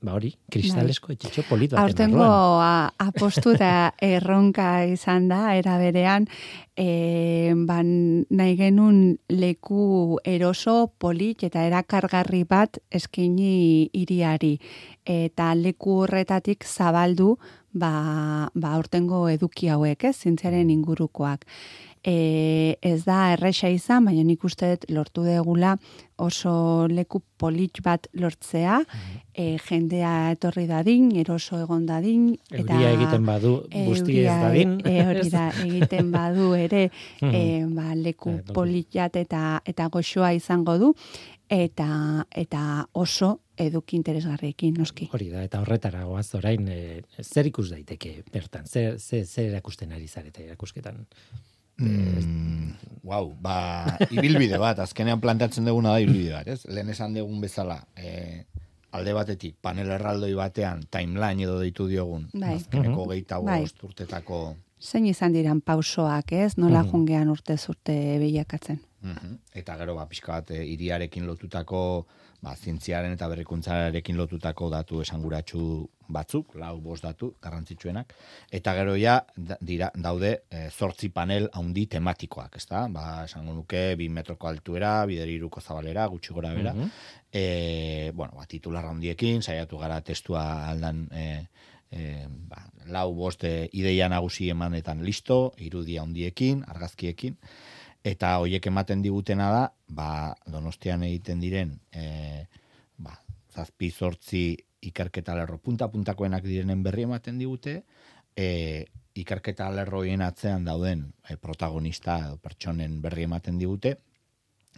[0.00, 1.16] ba hori, kristalesko bai.
[1.16, 2.26] etxetxo polit baten Aurtengo
[3.02, 6.28] apostu da erronka izan da, era berean,
[6.78, 7.88] e, ban,
[8.30, 14.54] nahi genun leku eroso, polit eta erakargarri bat eskini iriari.
[15.02, 17.34] Eta leku horretatik zabaldu,
[17.74, 17.92] ba,
[18.54, 21.46] ba aurtengo eduki hauek, ez, zintziaren ingurukoak
[22.08, 25.76] e, ez da erresa izan, baina nik uste dut lortu degula
[26.18, 28.80] oso leku polit bat lortzea,
[29.34, 32.30] e, jendea etorri dadin, eroso egon dadin.
[32.50, 33.52] Eta, euria egiten badu,
[33.86, 34.78] busti ez dadin.
[34.88, 36.88] E, hori da, egiten badu ere,
[37.22, 37.42] e,
[37.74, 40.94] ba, leku e, polit eta, eta goxoa izango du,
[41.48, 42.62] eta eta
[43.00, 45.08] oso eduki interesgarriekin noski.
[45.12, 49.92] Hori da, eta horretara goaz orain, e, zer ikus daiteke bertan, zer, zer, zer erakusten
[49.92, 51.04] ari zarete erakusketan?
[51.78, 52.72] Mm,
[53.06, 53.58] wow, ba,
[54.10, 56.64] ibilbide bat, azkenean plantatzen duguna da ibilbide bat, ez?
[56.66, 58.44] Lehen esan dugun bezala, e,
[58.98, 62.56] alde batetik, panel erraldoi batean, timeline edo deitu diogun, bai.
[62.56, 63.62] azkeneko uh geita bai.
[63.82, 64.56] urtetako...
[64.78, 66.52] Zein izan diran pausoak, ez?
[66.56, 68.80] Nola uh jungean urte zurte bilakatzen.
[69.02, 72.06] Uh Eta gero, ba, pixka bat, e, iriarekin lotutako
[72.42, 75.62] ba, zientziaren eta berrikuntzarekin lotutako datu esanguratsu
[76.08, 78.14] batzuk, lau bost datu, garrantzitsuenak,
[78.54, 79.18] eta gero ja,
[79.60, 82.86] dira, daude, e, zortzi panel haundi tematikoak, ez da?
[82.92, 87.16] Ba, esango nuke, bi metroko altuera, bideri iruko zabalera, gutxi gora bera, mm
[88.16, 91.24] bueno, ba, titular handiekin, saiatu gara testua aldan, e,
[91.92, 97.36] e, ba, lau bost ideia nagusi emanetan listo, irudia handiekin, argazkiekin,
[98.08, 100.10] eta hoiek ematen digutena da, ba,
[100.48, 102.46] donostian egiten diren, e,
[102.96, 103.18] ba,
[103.54, 104.44] zazpi zortzi
[104.80, 107.82] ikerketa lerro punta-puntakoenak direnen berri ematen digute,
[108.36, 108.86] e,
[109.18, 113.96] ikerketa lerroien atzean dauden e, protagonista edo pertsonen berri ematen digute,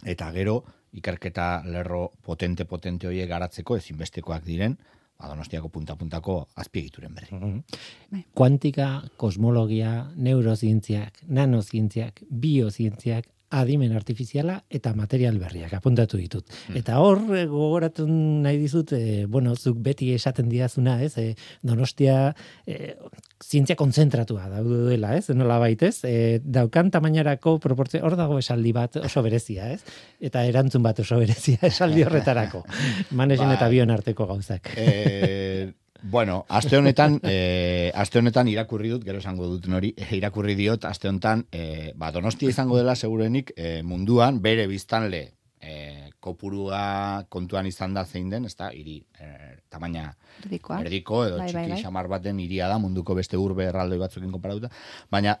[0.03, 0.61] eta gero
[0.97, 4.75] ikerketa lerro potente-potente hoiek garatzeko ezinbestekoak diren,
[5.19, 7.37] ba, donostiako punta-puntako azpiegituren berri.
[7.37, 16.47] Mm Kuantika, kosmologia, neurozientziak, nanozientziak, biozientziak, adimen artifiziala eta material berriak apuntatu ditut.
[16.67, 16.77] Hmm.
[16.79, 21.13] Eta hor eh, gogoratu nahi dizut, e, bueno, zuk beti esaten diazuna, ez?
[21.19, 22.33] E, donostia
[22.65, 22.95] e,
[23.43, 25.29] zientzia kontzentratua duela, ez?
[25.35, 29.81] Nola baitez, e, daukan tamainarako proportzio, hor dago esaldi bat oso berezia, ez?
[30.21, 32.63] Eta erantzun bat oso berezia esaldi horretarako.
[33.19, 33.75] Manesin eta bai.
[33.75, 34.73] bion arteko gauzak.
[34.77, 35.71] E,
[36.03, 40.85] Bueno, aste honetan, eh, aste honetan irakurri dut, gero esango dut hori, eh, irakurri diot,
[40.89, 45.21] aste honetan, eh, ba, donostia izango dela segurenik eh, munduan, bere biztanle
[45.61, 49.29] eh, kopurua kontuan izan da zein den, ez da, hiri, e,
[49.69, 50.11] tamaina
[50.43, 50.81] Erdikoa.
[50.83, 51.79] erdiko, edo Bai, txiki bai, bai.
[51.81, 54.69] xamar baten iria da, munduko beste urbe erraldoi batzukin konparatuta,
[55.09, 55.33] baina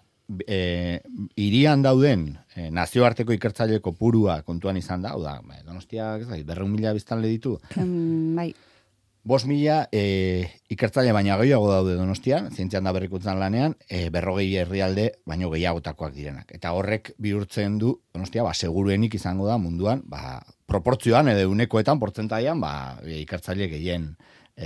[0.47, 1.01] e,
[1.37, 6.41] irian dauden e, nazioarteko ikertzaile kopurua kontuan izan da, hau da, ba, donostia, ez da,
[6.49, 8.49] berreun mila biztan ditu, bai,
[9.23, 15.11] Bos mila e, ikertzaile baina gehiago daude donostian, zientzian da berrikuntzan lanean, e, berrogei herrialde
[15.29, 16.49] baino gehiagotakoak direnak.
[16.57, 22.57] Eta horrek bihurtzen du, donostia, ba, seguruenik izango da munduan, ba, proportzioan edo unekoetan, portzentaian,
[22.65, 24.15] ba, ikertzaile gehien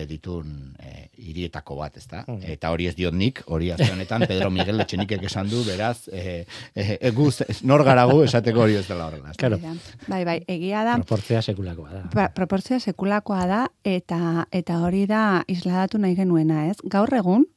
[0.09, 2.23] ditun e, hirietako bat, ezta?
[2.27, 2.43] Mm.
[2.55, 6.43] Eta hori ez diot nik, hori azte honetan Pedro Miguel Etxenikek esan du, beraz, e,
[6.75, 9.33] e, e, guz, nor garagu esateko hori ez dela horrela.
[9.39, 9.59] Claro.
[9.63, 9.95] Bai da.
[10.07, 10.99] bai, bai, egia da.
[10.99, 12.03] Proportzia sekulakoa da.
[12.13, 16.77] Ba, proportzioa sekulakoa da eta eta hori da isladatu nahi genuena, ez?
[16.91, 17.47] Gaur egun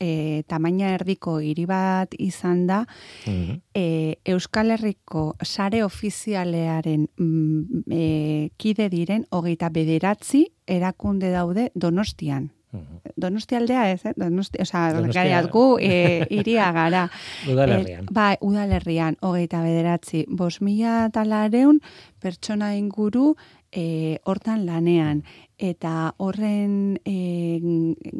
[0.00, 2.84] e, tamaina erdiko hiri bat izan da
[3.26, 3.60] Mhm.
[3.74, 12.50] e, Euskal Herriko sare ofizialearen mm, e, kide diren hogeita bederatzi erakunde daude Donostian.
[12.70, 12.98] Mhm.
[13.16, 14.12] Donostialdea ez, eh?
[14.16, 17.06] Donosti, osea, Donostia- gu e, iria gara.
[17.50, 18.04] Udalerrian.
[18.04, 20.26] Et, bai, udalerrian, hogeita bederatzi.
[20.28, 21.80] Bos mila talareun
[22.20, 23.36] pertsona inguru
[23.72, 25.22] e, hortan lanean.
[25.58, 27.58] Eta horren e,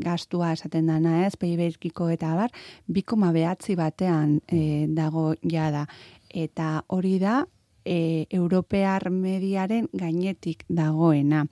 [0.04, 2.54] gastua esaten dana ez, peibekiko eta bar,
[2.86, 5.86] bikoma behatzi batean e, dago jada.
[6.28, 7.44] Eta hori da,
[7.88, 11.46] e, europear mediaren gainetik dagoena.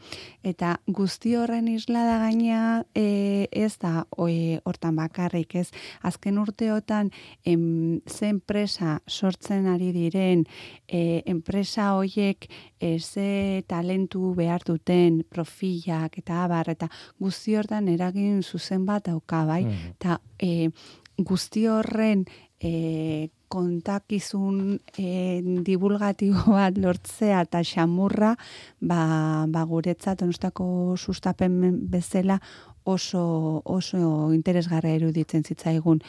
[0.44, 5.70] Eta guzti horren islada gaina e, ez da oe, hortan bakarrik ez.
[6.04, 7.10] Azken urteotan
[7.44, 10.44] em, ze enpresa sortzen ari diren,
[10.86, 18.42] e, enpresa hoiek e, ze talentu behar duten, profilak eta abar, eta guzti hortan eragin
[18.42, 19.64] zuzen bat dauka, bai?
[19.96, 20.68] Eta e,
[21.16, 22.26] guzti horren
[22.60, 28.34] e, kontakizun e, divulgatibo bat lortzea eta xamurra
[28.80, 32.40] ba, ba guretzat onostako sustapen bezala
[32.84, 36.00] oso, oso interesgarria iruditzen zitzaigun.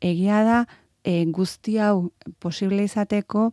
[0.00, 0.58] Egia da,
[1.04, 3.52] e, guzti hau posible izateko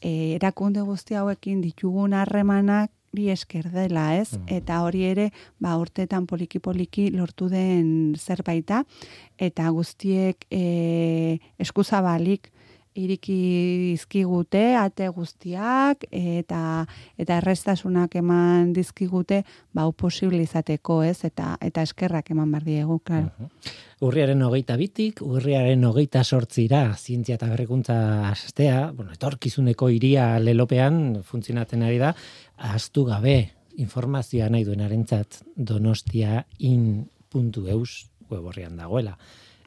[0.00, 4.36] e, erakunde guzti hauekin ditugun harremanak bi esker dela, ez?
[4.36, 4.46] Mm.
[4.60, 8.84] Eta hori ere, ba, urtetan poliki-poliki lortu den zerbaita,
[9.38, 12.50] eta guztiek e, eskuzabalik
[12.98, 16.86] iriki dizkigute ate guztiak eta
[17.20, 21.24] eta errestasunak eman dizkigute ba hau posible izateko, ez?
[21.24, 23.30] Eta eta eskerrak eman bar diegu, claro.
[24.00, 31.82] Urriaren hogeita bitik, urriaren hogeita sortzira, zientzia eta berrikuntza astea, bueno, etorkizuneko iria lelopean funtzionatzen
[31.84, 32.14] ari da,
[32.56, 39.18] ahaztu gabe informazioa nahi duenarentzat donostiain.eus web horrian dagoela.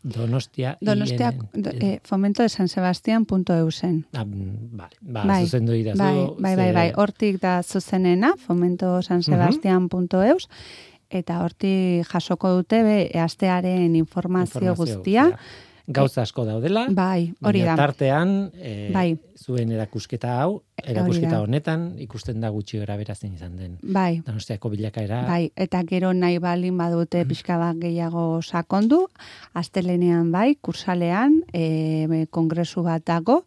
[0.04, 4.06] Donostia Donostia do, eh, fomento de San Sebastián.eusen.
[4.14, 5.97] Ah, mm, vale, ba, Bai, zuzendu irazu.
[5.97, 10.49] Bai, bai, bai, ze- bai, hortik da zuzenena, fomento sansebastian.eus,
[11.10, 15.38] eta hortik jasoko dute be, astearen informazio, guztia.
[15.88, 17.73] Gauza asko daudela, Bai, hori da.
[17.75, 19.17] tartean e, Bai.
[19.36, 23.73] zuen erakusketa hau, erakusketa honetan ikusten da gutxi gara berazten izan den.
[23.84, 25.25] Bai, Donostiako bilakaera.
[25.27, 26.77] Bai, eta gero nahi balin Mm.
[26.77, 29.07] badute pixka bat gehiago sakondu,
[29.53, 33.43] astelenean bai, kursalean, e, kongresu bat dago,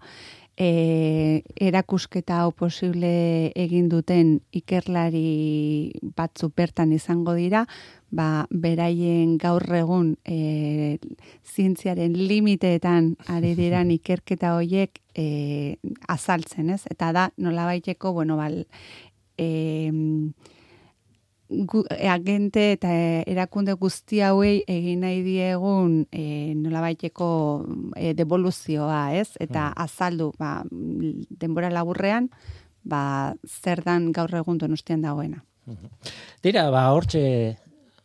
[0.56, 7.66] e, erakusketa hau posible egin duten ikerlari batzu bertan izango dira,
[8.10, 10.98] ba, beraien gaur egun e,
[11.44, 15.76] zientziaren limiteetan ari diran ikerketa hoiek e,
[16.08, 16.82] azaltzen, ez?
[16.90, 18.64] Eta da, nolabaiteko, bueno, bal,
[19.38, 19.48] e,
[21.48, 27.28] gu, e, agente eta e, erakunde guzti hauei egin nahi diegun e, nolabaiteko
[27.96, 29.30] e, devoluzioa, ez?
[29.40, 32.30] Eta azaldu, ba, denbora laburrean,
[32.84, 35.42] ba, zer dan gaur egun donostian dagoena.
[36.42, 37.56] Tira, ba, hortxe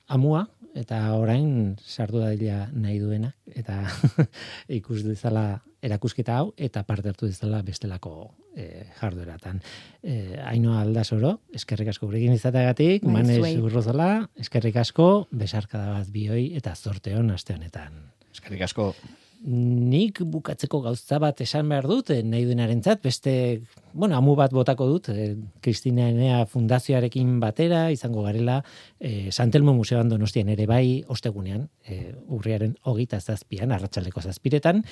[0.09, 0.47] amua,
[0.77, 3.83] eta orain sardu dadila nahi duena, eta
[4.79, 8.13] ikus dezala erakusketa hau, eta parte hartu dezala bestelako
[8.55, 9.61] e, jardueratan.
[10.03, 16.51] E, Ainoa aldazoro, eskerrik asko gurekin izateagatik, Bai, manez urrozola, eskerrik asko, besarkada bat bioi,
[16.59, 17.97] eta zorte hon aste honetan.
[18.31, 18.91] Eskerrik asko,
[19.41, 24.85] Nik bukatzeko gauza bat esan behar dut, eh, nahi duenarentzat, beste, bueno, amu bat botako
[24.85, 25.09] dut,
[25.61, 28.63] Kristina Enea fundazioarekin batera, izango garela,
[28.99, 34.83] eh, Santelmo Museoan donostian ere bai, ostegunean, eh, urriaren hogeita zazpian, arratsaldeko zazpiretan,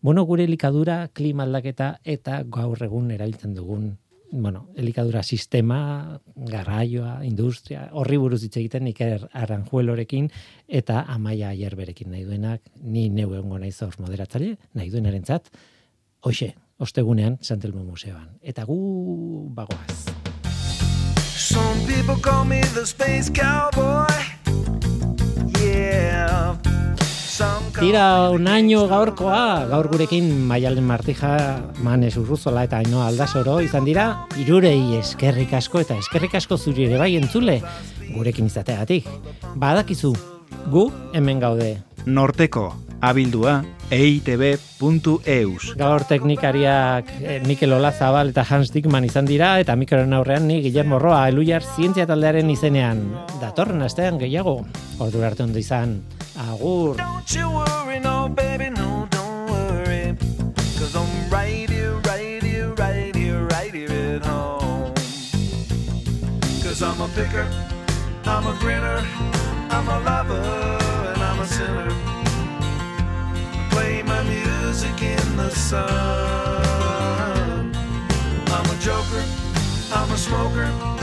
[0.00, 3.92] bueno, gure elikadura, klima aldaketa eta gaur egun erabiltzen dugun
[4.36, 10.26] bueno, elikadura sistema, garraioa, industria, horri buruz hitz egiten Iker Aranjuelorekin
[10.66, 15.52] eta Amaia Aierberekin nahi duenak, ni neu egongo naiz hor moderatzaile, nahi duenarentzat.
[16.26, 16.50] Hoxe,
[16.82, 18.34] ostegunean Santelmo Museoan.
[18.42, 18.78] Eta gu
[19.54, 20.10] bagoaz.
[21.36, 24.10] Some people call me the space cowboy.
[25.62, 26.73] Yeah.
[27.78, 34.04] Tira un año gaurkoa, gaur gurekin Maialen Martija Manes Urruzola eta Aino Aldasoro izan dira
[34.38, 37.58] irurei eskerrik asko eta eskerrik asko zuri ere bai entzule
[38.14, 39.08] gurekin izateagatik.
[39.58, 40.14] Badakizu,
[40.70, 41.72] gu hemen gaude.
[42.06, 42.68] Norteko,
[43.02, 50.46] abildua, eitb.eus Gaur teknikariak eh, Mikel Olazabal eta Hans Dickman izan dira eta mikroren aurrean
[50.48, 53.04] ni Guillermo Roa eluiar zientzia taldearen izenean
[53.42, 54.60] datorren astean gehiago
[54.98, 55.98] ordu arte ondo izan
[56.36, 56.94] Agur.
[56.96, 60.16] Don't you worry, no, baby, no, don't worry.
[60.56, 64.92] Cause I'm right here, right here, right here, right here at home.
[66.60, 67.46] Cause I'm a picker,
[68.24, 69.06] I'm a grinner,
[69.70, 70.42] I'm a lover,
[71.12, 71.92] and I'm a sinner.
[73.70, 75.86] Play my music in the sun.
[78.46, 79.22] I'm a joker,
[79.92, 80.93] I'm a smoker.